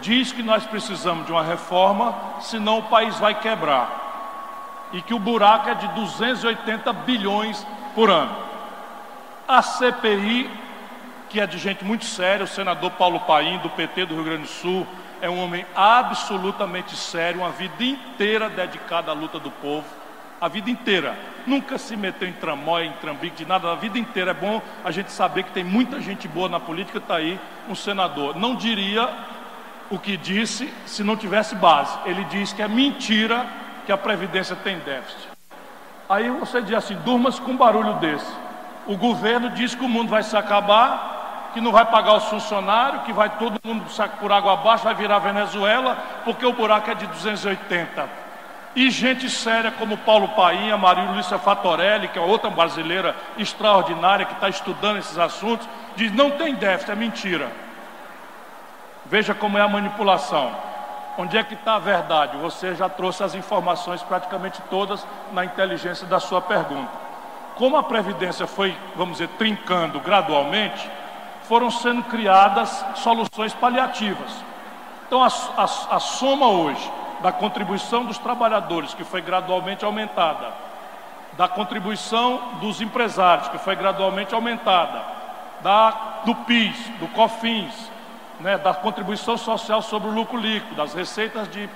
[0.00, 4.90] diz que nós precisamos de uma reforma, senão o país vai quebrar.
[4.92, 8.36] E que o buraco é de 280 bilhões por ano.
[9.48, 10.50] A CPI,
[11.28, 14.42] que é de gente muito séria, o senador Paulo Paim, do PT do Rio Grande
[14.42, 14.86] do Sul,
[15.20, 19.86] é um homem absolutamente sério, uma vida inteira dedicada à luta do povo,
[20.44, 21.16] a vida inteira.
[21.46, 24.32] Nunca se meteu em tramóia, em trambique, de nada, a vida inteira.
[24.32, 27.74] É bom a gente saber que tem muita gente boa na política, está aí um
[27.74, 28.36] senador.
[28.36, 29.08] Não diria
[29.88, 31.98] o que disse se não tivesse base.
[32.04, 33.46] Ele diz que é mentira
[33.86, 35.30] que a Previdência tem déficit.
[36.10, 38.30] Aí você diz assim: durma-se com um barulho desse.
[38.86, 43.04] O governo diz que o mundo vai se acabar, que não vai pagar os funcionários,
[43.04, 43.86] que vai todo mundo
[44.20, 48.23] por água abaixo, vai virar Venezuela, porque o buraco é de 280.
[48.76, 54.32] E gente séria como Paulo Painha, Maria Luísa Fatorelli, que é outra brasileira extraordinária que
[54.32, 57.52] está estudando esses assuntos, diz: não tem déficit, é mentira.
[59.06, 60.50] Veja como é a manipulação.
[61.16, 62.36] Onde é que está a verdade?
[62.38, 66.90] Você já trouxe as informações praticamente todas na inteligência da sua pergunta.
[67.54, 70.90] Como a Previdência foi, vamos dizer, trincando gradualmente,
[71.44, 74.32] foram sendo criadas soluções paliativas.
[75.06, 76.90] Então, a, a, a soma hoje
[77.24, 80.52] da contribuição dos trabalhadores, que foi gradualmente aumentada,
[81.38, 85.02] da contribuição dos empresários, que foi gradualmente aumentada,
[85.62, 87.90] da, do PIS, do COFINS,
[88.40, 91.66] né, da contribuição social sobre o lucro líquido, das receitas de,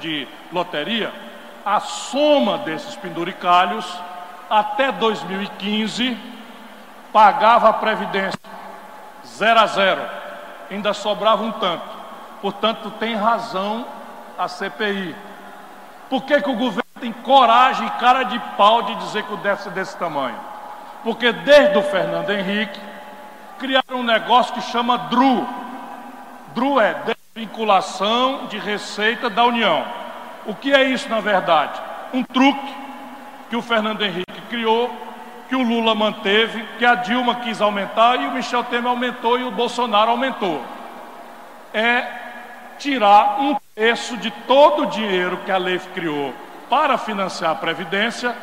[0.00, 1.12] de loteria,
[1.64, 3.86] a soma desses penduricalhos,
[4.50, 6.18] até 2015,
[7.12, 8.40] pagava a Previdência
[9.24, 10.02] zero a zero.
[10.68, 11.84] Ainda sobrava um tanto.
[12.42, 13.86] Portanto, tem razão
[14.38, 15.14] a CPI.
[16.08, 19.70] Por que, que o governo tem coragem cara de pau de dizer que o déficit
[19.70, 20.38] é desse tamanho?
[21.02, 22.80] Porque desde o Fernando Henrique
[23.58, 25.46] criaram um negócio que chama DRU.
[26.54, 26.94] DRU é
[27.34, 29.84] desvinculação de receita da União.
[30.46, 31.80] O que é isso na verdade?
[32.12, 32.74] Um truque
[33.50, 34.90] que o Fernando Henrique criou
[35.48, 39.44] que o Lula manteve, que a Dilma quis aumentar e o Michel Temer aumentou e
[39.44, 40.62] o Bolsonaro aumentou.
[41.72, 42.04] É
[42.78, 46.32] tirar um terço de todo o dinheiro que a lei criou
[46.70, 48.34] para financiar a Previdência,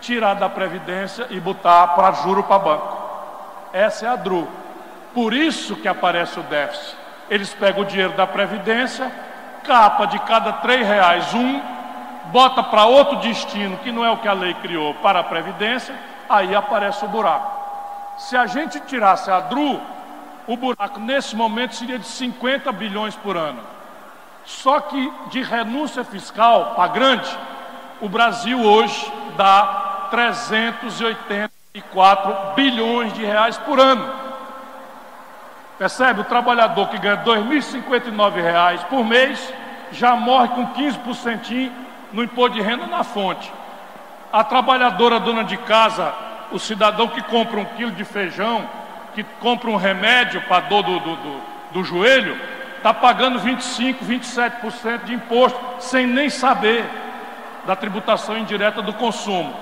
[0.00, 2.96] tirar da Previdência e botar para juro para banco.
[3.70, 4.48] Essa é a DRU.
[5.12, 6.96] Por isso que aparece o déficit.
[7.28, 9.12] Eles pegam o dinheiro da Previdência,
[9.62, 11.60] capa de cada três reais um,
[12.32, 15.94] bota para outro destino que não é o que a lei criou para a Previdência
[16.30, 18.16] aí aparece o buraco.
[18.16, 19.82] Se a gente tirasse a DRU,
[20.46, 23.76] o buraco nesse momento seria de 50 bilhões por ano.
[24.48, 27.30] Só que de renúncia fiscal para grande,
[28.00, 34.10] o Brasil hoje dá 384 bilhões de reais por ano.
[35.78, 36.22] Percebe?
[36.22, 39.52] O trabalhador que ganha R$ 2.059 por mês
[39.92, 41.70] já morre com 15%
[42.10, 43.52] no imposto de renda na fonte.
[44.32, 46.10] A trabalhadora dona de casa,
[46.50, 48.66] o cidadão que compra um quilo de feijão,
[49.14, 51.38] que compra um remédio para dor do, do, do,
[51.72, 56.88] do joelho, está pagando 25%, 27% de imposto, sem nem saber
[57.66, 59.54] da tributação indireta do consumo.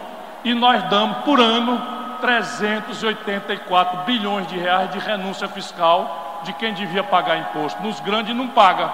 [0.44, 1.82] E nós damos por ano
[2.20, 7.82] 384 bilhões de reais de renúncia fiscal de quem devia pagar imposto.
[7.82, 8.90] Nos grandes não paga.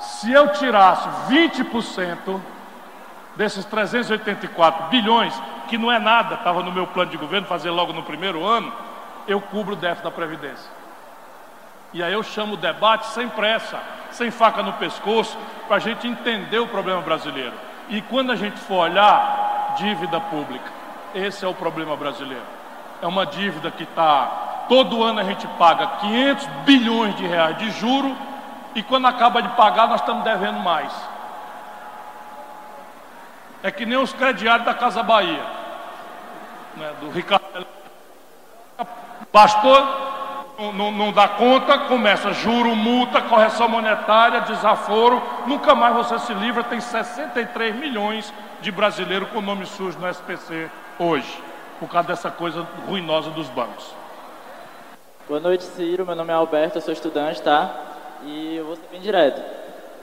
[0.00, 2.40] Se eu tirasse 20%,
[3.36, 5.32] desses 384 bilhões,
[5.68, 8.72] que não é nada, estava no meu plano de governo fazer logo no primeiro ano,
[9.28, 10.77] eu cubro o déficit da Previdência.
[11.92, 13.78] E aí eu chamo o debate sem pressa,
[14.10, 15.36] sem faca no pescoço,
[15.66, 17.54] para a gente entender o problema brasileiro.
[17.88, 20.70] E quando a gente for olhar dívida pública,
[21.14, 22.44] esse é o problema brasileiro.
[23.00, 27.70] É uma dívida que está, todo ano a gente paga 500 bilhões de reais de
[27.70, 28.16] juro,
[28.74, 30.92] e quando acaba de pagar nós estamos devendo mais.
[33.62, 35.42] É que nem os crediários da Casa Bahia,
[36.76, 37.66] né, do Ricardo.
[39.32, 40.07] Bastou,
[40.58, 46.64] não, não dá conta, começa juro, multa, correção monetária, desaforo, nunca mais você se livra.
[46.64, 51.40] Tem 63 milhões de brasileiros com nome sujo no SPC hoje,
[51.78, 53.94] por causa dessa coisa ruinosa dos bancos.
[55.28, 56.04] Boa noite, Ciro.
[56.04, 57.72] Meu nome é Alberto, eu sou estudante, tá?
[58.24, 59.40] E eu vou ser bem direto.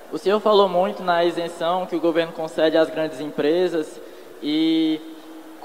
[0.10, 4.00] O senhor falou muito na isenção que o governo concede às grandes empresas
[4.42, 5.02] e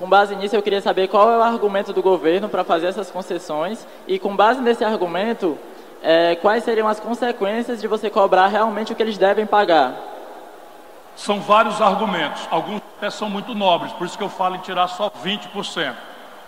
[0.01, 3.11] com base nisso eu queria saber qual é o argumento do governo para fazer essas
[3.11, 5.59] concessões e com base nesse argumento
[6.03, 9.95] é, quais seriam as consequências de você cobrar realmente o que eles devem pagar.
[11.15, 14.89] São vários argumentos, alguns até são muito nobres, por isso que eu falo em tirar
[14.89, 15.95] só 20%.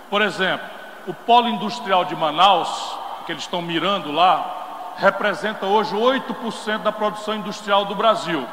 [0.09, 0.67] Por exemplo,
[1.07, 2.97] o polo industrial de Manaus,
[3.27, 8.47] que eles estão mirando lá, representa hoje 8% da produção industrial do Brasil.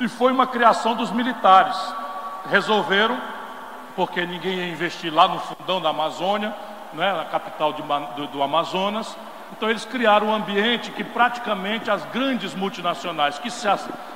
[0.00, 1.76] E foi uma criação dos militares.
[2.50, 3.20] Resolveram,
[3.94, 6.54] porque ninguém ia investir lá no fundão da Amazônia,
[6.92, 7.82] né, na capital de,
[8.16, 9.16] do, do Amazonas,
[9.56, 13.68] então eles criaram um ambiente que praticamente as grandes multinacionais que, se,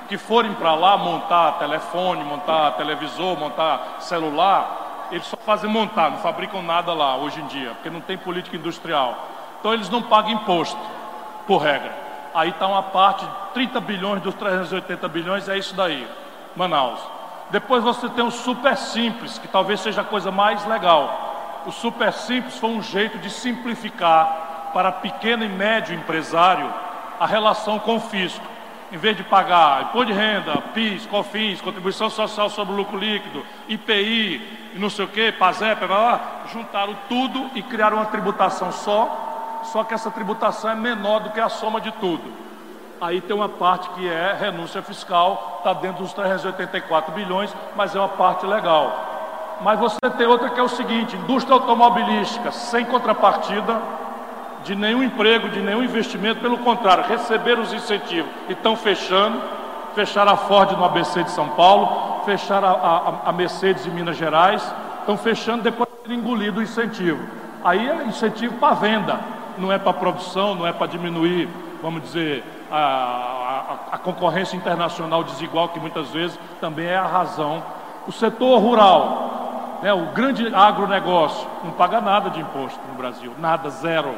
[0.09, 6.17] que forem para lá montar telefone, montar televisor, montar celular, eles só fazem montar, não
[6.17, 9.15] fabricam nada lá hoje em dia, porque não tem política industrial.
[9.59, 10.79] Então eles não pagam imposto,
[11.45, 11.95] por regra.
[12.33, 16.07] Aí está uma parte, 30 bilhões dos 380 bilhões, é isso daí,
[16.55, 16.99] Manaus.
[17.49, 21.63] Depois você tem o super simples, que talvez seja a coisa mais legal.
[21.65, 26.73] O super simples foi um jeito de simplificar para pequeno e médio empresário
[27.19, 28.45] a relação com o fisco.
[28.91, 34.57] Em vez de pagar imposto de renda, PIS, COFINS, contribuição social sobre lucro líquido, IPI
[34.75, 36.21] não sei o que, PASEP, blá, blá,
[36.51, 41.39] juntaram tudo e criaram uma tributação só, só que essa tributação é menor do que
[41.39, 42.46] a soma de tudo.
[42.99, 47.99] Aí tem uma parte que é renúncia fiscal, está dentro dos 384 bilhões, mas é
[47.99, 48.91] uma parte legal.
[49.61, 53.79] Mas você tem outra que é o seguinte: indústria automobilística sem contrapartida,
[54.63, 59.39] de nenhum emprego, de nenhum investimento, pelo contrário, receberam os incentivos e estão fechando,
[59.93, 62.71] fecharam a Ford no ABC de São Paulo, fecharam a,
[63.25, 64.63] a, a Mercedes em Minas Gerais,
[64.99, 67.23] estão fechando depois de ter engolido o incentivo.
[67.63, 69.19] Aí é incentivo para venda,
[69.57, 71.47] não é para produção, não é para diminuir,
[71.81, 77.63] vamos dizer, a, a, a concorrência internacional desigual, que muitas vezes também é a razão.
[78.07, 83.69] O setor rural, né, o grande agronegócio, não paga nada de imposto no Brasil, nada,
[83.69, 84.15] zero.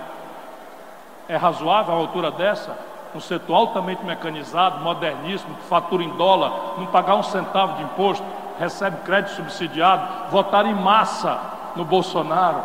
[1.28, 2.78] É razoável a altura dessa?
[3.14, 8.24] Um setor altamente mecanizado, moderníssimo, que fatura em dólar, não pagar um centavo de imposto,
[8.60, 11.40] recebe crédito subsidiado, votar em massa
[11.76, 12.62] no Bolsonaro.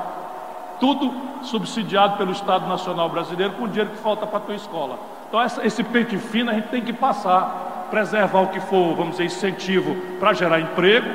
[0.80, 1.12] Tudo
[1.42, 4.98] subsidiado pelo Estado Nacional Brasileiro com o dinheiro que falta para a tua escola.
[5.28, 9.12] Então, essa, esse pente fino a gente tem que passar, preservar o que for, vamos
[9.12, 11.08] dizer, incentivo para gerar emprego,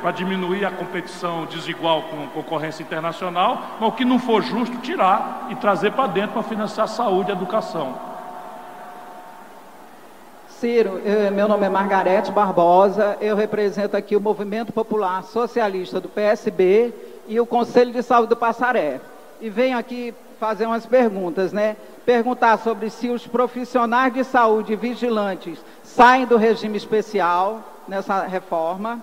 [0.00, 5.46] para diminuir a competição desigual com concorrência internacional, mas o que não for justo, tirar
[5.50, 7.94] e trazer para dentro para financiar saúde e educação.
[10.48, 11.00] Ciro,
[11.32, 16.92] meu nome é Margarete Barbosa, eu represento aqui o Movimento Popular Socialista do PSB
[17.32, 19.00] e o Conselho de Saúde do Passaré.
[19.40, 21.76] E venho aqui fazer umas perguntas, né?
[22.04, 29.00] Perguntar sobre se os profissionais de saúde vigilantes saem do regime especial nessa reforma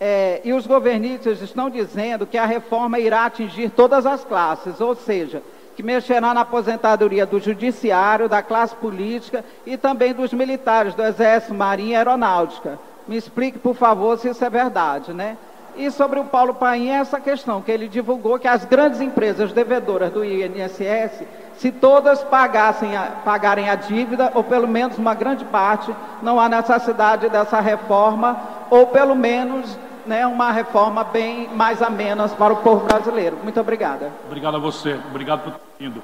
[0.00, 4.94] é, e os governistas estão dizendo que a reforma irá atingir todas as classes, ou
[4.94, 5.42] seja,
[5.76, 11.54] que mexerá na aposentadoria do judiciário, da classe política e também dos militares do Exército,
[11.54, 12.78] Marinha e Aeronáutica.
[13.06, 15.36] Me explique, por favor, se isso é verdade, né?
[15.76, 20.10] E sobre o Paulo Paim, essa questão, que ele divulgou que as grandes empresas devedoras
[20.10, 21.22] do INSS,
[21.58, 26.48] se todas pagassem a, pagarem a dívida, ou pelo menos uma grande parte, não há
[26.48, 32.86] necessidade dessa reforma, ou pelo menos né, uma reforma bem mais amena para o povo
[32.86, 33.36] brasileiro.
[33.42, 34.10] Muito obrigada.
[34.26, 36.02] Obrigado a você, obrigado por ter vindo.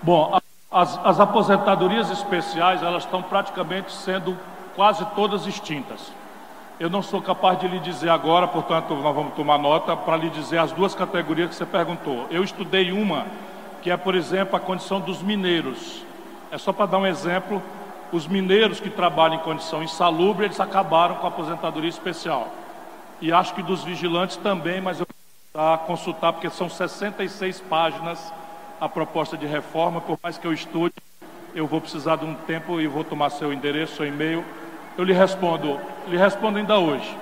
[0.00, 0.38] Bom,
[0.70, 4.36] as, as aposentadorias especiais, elas estão praticamente sendo
[4.76, 6.12] quase todas extintas.
[6.80, 10.30] Eu não sou capaz de lhe dizer agora, portanto, nós vamos tomar nota para lhe
[10.30, 12.26] dizer as duas categorias que você perguntou.
[12.30, 13.26] Eu estudei uma,
[13.82, 16.04] que é, por exemplo, a condição dos mineiros.
[16.50, 17.62] É só para dar um exemplo,
[18.12, 22.52] os mineiros que trabalham em condição insalubre, eles acabaram com a aposentadoria especial
[23.22, 25.06] e acho que dos vigilantes também, mas eu
[25.54, 28.32] vou consultar, porque são 66 páginas
[28.80, 30.94] a proposta de reforma, por mais que eu estude,
[31.54, 34.44] eu vou precisar de um tempo e vou tomar seu endereço, seu e-mail.
[34.96, 37.16] Eu lhe respondo, lhe respondo ainda hoje.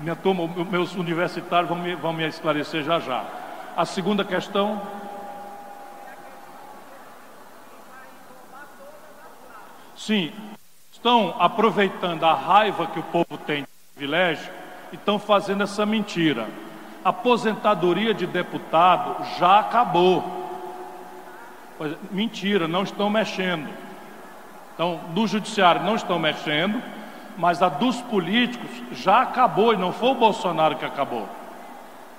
[0.00, 3.24] Minha turma, meus universitários vão me, vão me esclarecer já já.
[3.76, 4.80] A segunda questão.
[9.96, 10.32] Sim,
[10.92, 14.62] estão aproveitando a raiva que o povo tem de privilégio
[14.92, 16.48] estão fazendo essa mentira.
[17.04, 20.42] A aposentadoria de deputado já acabou.
[22.10, 23.68] Mentira, não estão mexendo.
[24.74, 26.82] Então, do judiciário não estão mexendo,
[27.36, 31.28] mas a dos políticos já acabou e não foi o Bolsonaro que acabou.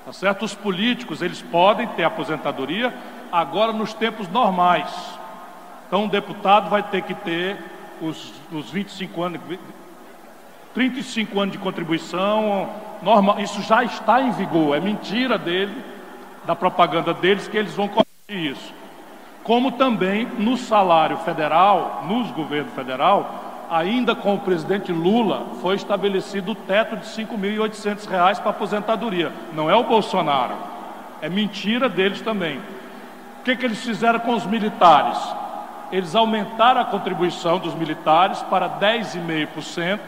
[0.05, 0.43] Tá certo?
[0.45, 2.93] Os políticos, eles podem ter aposentadoria
[3.31, 4.93] agora nos tempos normais.
[5.87, 7.57] Então, um deputado vai ter que ter
[8.01, 9.41] os, os 25 anos,
[10.73, 12.69] 35 anos de contribuição,
[13.01, 15.83] normal, isso já está em vigor, é mentira dele,
[16.45, 18.73] da propaganda deles, que eles vão corrigir isso.
[19.43, 26.51] Como também no salário federal, nos governos federal, ainda com o presidente Lula, foi estabelecido
[26.53, 29.33] o teto de R$ 5.800 para aposentadoria.
[29.53, 30.53] Não é o Bolsonaro.
[31.21, 32.57] É mentira deles também.
[32.57, 35.17] O que, que eles fizeram com os militares?
[35.91, 39.99] Eles aumentaram a contribuição dos militares para 10,5%,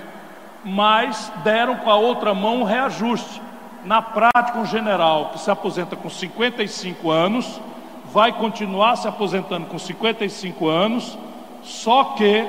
[0.64, 3.42] mas deram com a outra mão um reajuste.
[3.84, 7.60] Na prática, um general que se aposenta com 55 anos
[8.16, 11.18] vai continuar se aposentando com 55 anos,
[11.62, 12.46] só que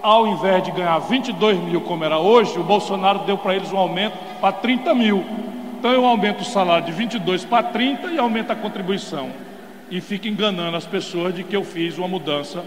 [0.00, 3.78] ao invés de ganhar 22 mil como era hoje, o Bolsonaro deu para eles um
[3.78, 5.24] aumento para 30 mil.
[5.76, 9.30] Então eu aumento o salário de 22 para 30 e aumento a contribuição.
[9.90, 12.64] E fica enganando as pessoas de que eu fiz uma mudança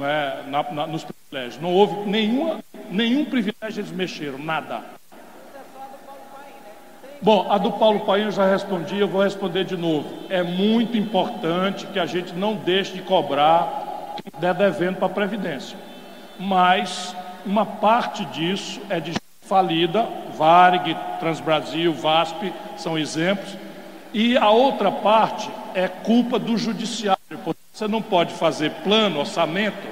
[0.00, 1.60] é, na, na, nos privilégios.
[1.60, 2.60] Não houve nenhuma,
[2.90, 4.97] nenhum privilégio eles mexeram, nada.
[7.20, 10.08] Bom, a do Paulo Paim eu já respondi, eu vou responder de novo.
[10.28, 15.10] É muito importante que a gente não deixe de cobrar quem der devendo para a
[15.10, 15.88] Previdência
[16.38, 17.14] mas
[17.44, 20.06] uma parte disso é de falida,
[20.36, 23.56] Varig, Transbrasil, VASP são exemplos,
[24.12, 27.18] e a outra parte é culpa do judiciário,
[27.72, 29.86] você não pode fazer plano, orçamento,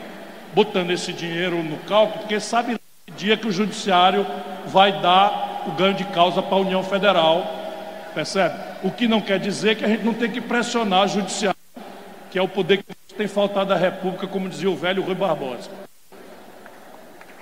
[0.55, 2.79] botando esse dinheiro no cálculo, porque sabe
[3.17, 4.27] dia que o judiciário
[4.67, 7.45] vai dar o ganho de causa para a União Federal,
[8.15, 8.55] percebe?
[8.83, 11.59] O que não quer dizer que a gente não tem que pressionar o judiciário,
[12.31, 15.71] que é o poder que tem faltado à República, como dizia o velho Rui Barbosa.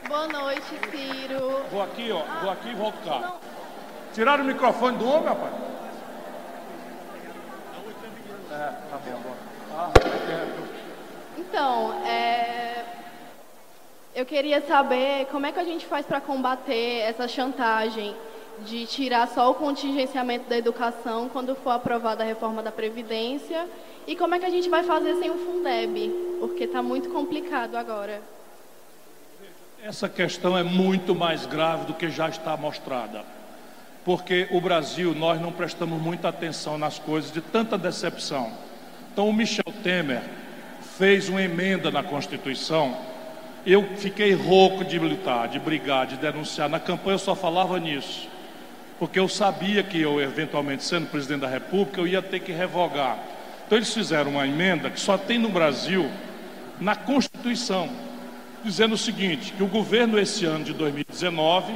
[0.09, 1.63] Boa noite, Ciro.
[1.71, 2.23] Vou aqui, ó.
[2.41, 3.35] Vou aqui e volto cá.
[4.15, 5.53] Tiraram o microfone do homem, rapaz?
[8.53, 9.35] É, tá bom.
[9.77, 9.91] Ah,
[11.37, 12.54] então, é...
[14.15, 18.15] eu queria saber como é que a gente faz para combater essa chantagem
[18.65, 23.67] de tirar só o contingenciamento da educação quando for aprovada a reforma da Previdência
[24.07, 27.75] e como é que a gente vai fazer sem o Fundeb, porque está muito complicado
[27.75, 28.23] agora.
[29.83, 33.25] Essa questão é muito mais grave do que já está mostrada.
[34.05, 38.53] Porque o Brasil, nós não prestamos muita atenção nas coisas de tanta decepção.
[39.13, 40.23] Então, o Michel Temer
[40.99, 42.97] fez uma emenda na Constituição.
[43.67, 46.69] Eu fiquei rouco de lutar, de brigar, de denunciar.
[46.69, 48.29] Na campanha eu só falava nisso.
[48.99, 53.19] Porque eu sabia que eu, eventualmente, sendo presidente da República, eu ia ter que revogar.
[53.67, 56.11] Então, eles fizeram uma emenda que só tem no Brasil
[56.79, 57.89] na Constituição
[58.65, 61.73] dizendo o seguinte: que o governo, esse ano de 2019,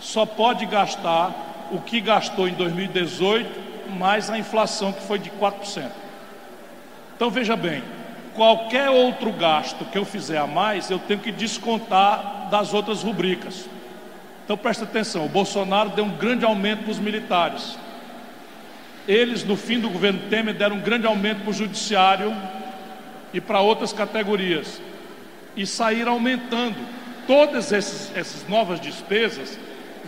[0.00, 5.90] só pode gastar o que gastou em 2018, mais a inflação, que foi de 4%.
[7.16, 7.82] Então veja bem,
[8.34, 13.66] qualquer outro gasto que eu fizer a mais, eu tenho que descontar das outras rubricas.
[14.44, 17.78] Então presta atenção: o Bolsonaro deu um grande aumento para os militares.
[19.06, 22.34] Eles, no fim do governo Temer, deram um grande aumento para o judiciário
[23.32, 24.80] e para outras categorias
[25.56, 26.76] e sair aumentando.
[27.26, 29.58] Todas essas novas despesas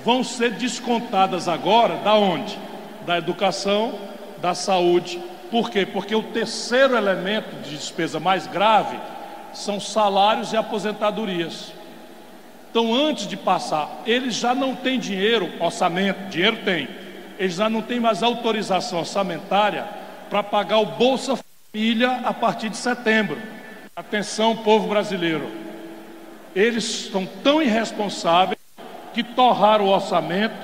[0.04, 2.58] vão ser descontadas agora da onde?
[3.06, 3.98] Da educação,
[4.40, 5.20] da saúde.
[5.50, 5.86] Por quê?
[5.86, 8.98] Porque o terceiro elemento de despesa mais grave
[9.52, 11.72] são salários e aposentadorias.
[12.70, 16.88] Então, antes de passar, eles já não têm dinheiro, orçamento, dinheiro tem,
[17.38, 19.86] eles já não têm mais autorização orçamentária
[20.28, 21.38] para pagar o Bolsa
[21.72, 23.40] Família a partir de setembro.
[23.94, 25.50] Atenção, povo brasileiro.
[26.54, 28.58] Eles são tão irresponsáveis
[29.14, 30.54] que torraram o orçamento,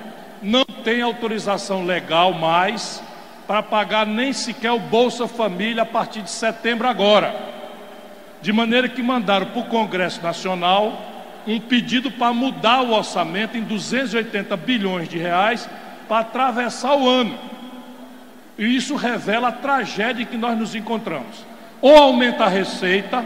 [0.43, 3.03] não tem autorização legal mais
[3.47, 7.35] para pagar nem sequer o Bolsa Família a partir de setembro agora.
[8.41, 11.11] De maneira que mandaram para o Congresso Nacional
[11.47, 15.69] um pedido para mudar o orçamento em 280 bilhões de reais
[16.09, 17.37] para atravessar o ano.
[18.57, 21.53] E isso revela a tragédia que nós nos encontramos
[21.83, 23.25] ou aumenta a receita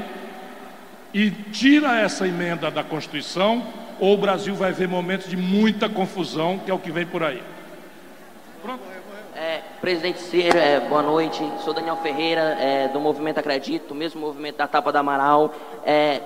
[1.12, 3.62] e tira essa emenda da Constituição,
[4.00, 7.22] ou o Brasil vai ver momentos de muita confusão, que é o que vem por
[7.22, 7.42] aí.
[8.62, 8.82] Pronto.
[9.80, 11.42] Presidente Ciro, é, boa noite.
[11.62, 15.52] Sou Daniel Ferreira, é, do Movimento Acredito, mesmo movimento da Tapa da Amaral.
[15.84, 16.22] É,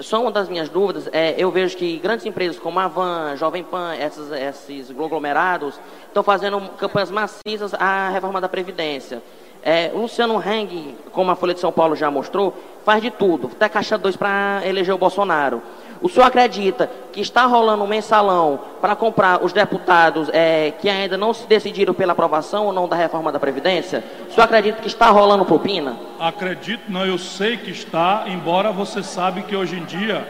[0.00, 3.62] só uma das minhas dúvidas, é, eu vejo que grandes empresas como a Van, Jovem
[3.62, 9.22] Pan, esses conglomerados, estão fazendo campanhas maciças à reforma da Previdência.
[9.62, 13.68] É, Luciano Heng, como a Folha de São Paulo já mostrou, faz de tudo, até
[13.68, 15.62] caixa 2 para eleger o Bolsonaro.
[16.00, 21.16] O senhor acredita que está rolando um mensalão para comprar os deputados é, que ainda
[21.16, 24.02] não se decidiram pela aprovação ou não da reforma da Previdência?
[24.28, 25.96] O senhor acredita que está rolando propina?
[26.18, 30.26] Acredito, não, eu sei que está, embora você sabe que hoje em dia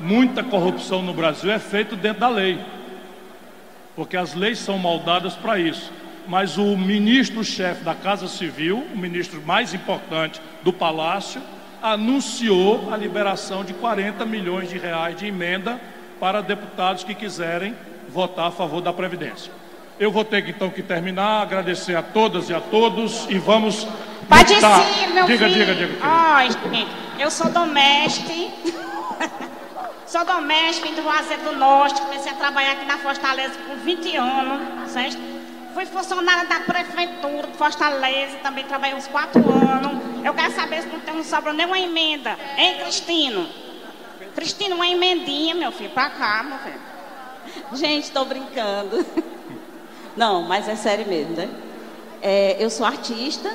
[0.00, 2.58] muita corrupção no Brasil é feita dentro da lei.
[3.94, 5.92] Porque as leis são moldadas para isso
[6.26, 11.40] mas o ministro-chefe da Casa Civil, o ministro mais importante do Palácio,
[11.84, 15.78] anunciou a liberação de 40 milhões de reais de emenda
[16.18, 17.76] para deputados que quiserem
[18.08, 19.52] votar a favor da Previdência.
[20.00, 23.86] Eu vou ter então que terminar, agradecer a todas e a todos e vamos.
[24.26, 24.82] Pode lutar.
[24.82, 25.58] sim, meu diga, filho.
[25.58, 26.06] Diga, diga, diga.
[26.06, 28.32] Ó, eu sou doméstica.
[30.08, 32.00] sou doméstica do Juazeiro do Norte.
[32.00, 35.18] Comecei a trabalhar aqui na Fortaleza com 20 anos, certo?
[35.74, 40.02] Fui funcionária da Prefeitura de Fortaleza, também trabalhei uns 4 anos.
[40.24, 42.38] Eu quero saber se não, tem, não sobra nenhuma emenda.
[42.56, 43.48] Hein, Cristino?
[44.36, 46.80] Cristino, uma emendinha, meu filho, pra cá, meu filho.
[47.74, 49.04] Gente, estou brincando.
[50.16, 51.48] Não, mas é sério mesmo, né?
[52.22, 53.52] É, eu sou artista.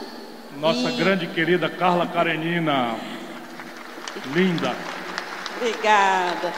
[0.58, 2.96] Nossa e- grande querida Carla Karenina.
[4.34, 4.76] Linda.
[5.56, 6.54] Obrigada.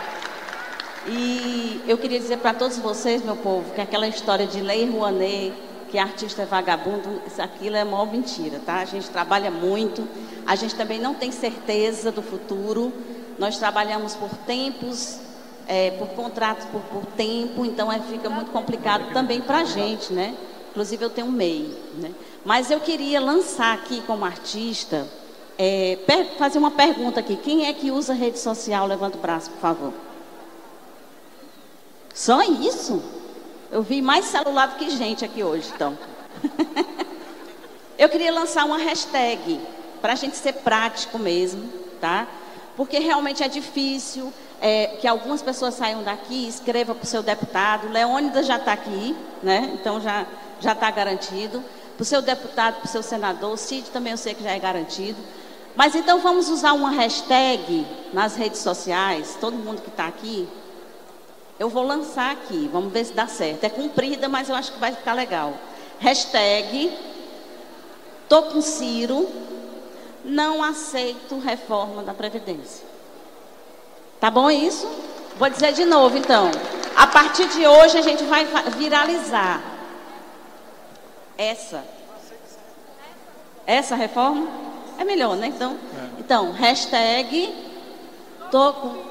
[1.07, 5.53] E eu queria dizer para todos vocês, meu povo, que aquela história de Lei Rouanet,
[5.89, 8.75] que artista é vagabundo, isso aquilo é maior mentira, tá?
[8.75, 10.07] A gente trabalha muito,
[10.45, 12.93] a gente também não tem certeza do futuro,
[13.39, 15.19] nós trabalhamos por tempos,
[15.67, 20.13] é, por contratos por, por tempo, então é, fica muito complicado também para a gente,
[20.13, 20.35] né?
[20.69, 22.11] Inclusive eu tenho um MEI, né?
[22.45, 25.07] Mas eu queria lançar aqui como artista,
[25.57, 25.97] é,
[26.37, 27.35] fazer uma pergunta aqui.
[27.35, 28.85] Quem é que usa rede social?
[28.85, 30.10] Levanta o braço, por favor.
[32.21, 33.01] Só isso?
[33.71, 35.97] Eu vi mais celular do que gente aqui hoje, então.
[37.97, 39.59] Eu queria lançar uma hashtag
[39.99, 41.67] para a gente ser prático mesmo,
[41.99, 42.27] tá?
[42.77, 44.31] Porque realmente é difícil
[44.61, 47.89] é, que algumas pessoas saiam daqui, escrevam para o seu deputado.
[47.89, 49.71] Leônidas já está aqui, né?
[49.73, 50.27] Então já
[50.59, 51.63] já está garantido.
[51.95, 54.59] Para o seu deputado, para o seu senador, Cid também eu sei que já é
[54.59, 55.17] garantido.
[55.75, 57.83] Mas então vamos usar uma hashtag
[58.13, 60.47] nas redes sociais, todo mundo que está aqui.
[61.61, 63.63] Eu vou lançar aqui, vamos ver se dá certo.
[63.65, 65.53] É comprida, mas eu acho que vai ficar legal.
[65.99, 66.91] Hashtag
[68.27, 69.29] Tô com Ciro,
[70.25, 72.83] não aceito reforma da Previdência.
[74.19, 74.89] Tá bom isso?
[75.37, 76.49] Vou dizer de novo, então.
[76.95, 78.43] A partir de hoje a gente vai
[78.75, 79.61] viralizar
[81.37, 81.85] essa.
[83.67, 84.47] Essa reforma?
[84.97, 85.45] É melhor, né?
[85.45, 85.77] Então,
[86.17, 87.53] então hashtag
[88.49, 89.10] tô com,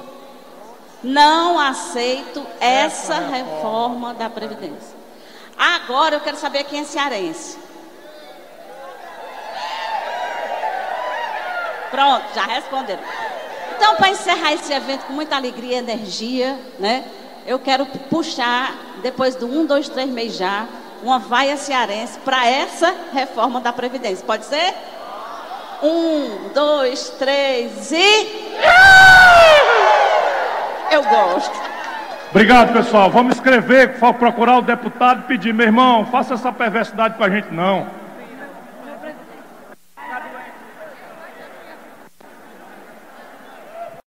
[1.03, 5.01] não aceito essa reforma da Previdência.
[5.57, 7.57] Agora eu quero saber quem é cearense.
[11.91, 13.01] Pronto, já responderam.
[13.75, 17.03] Então, para encerrar esse evento com muita alegria e energia, né?
[17.45, 20.67] Eu quero puxar, depois do um, dois, três meses já,
[21.03, 24.25] uma vaia cearense para essa reforma da Previdência.
[24.25, 24.73] Pode ser?
[25.81, 28.51] Um, dois, três e.
[30.91, 31.57] Eu gosto.
[32.29, 33.09] Obrigado, pessoal.
[33.09, 37.51] Vamos escrever, procurar o deputado e pedir, meu irmão, faça essa perversidade com a gente,
[37.51, 38.00] não.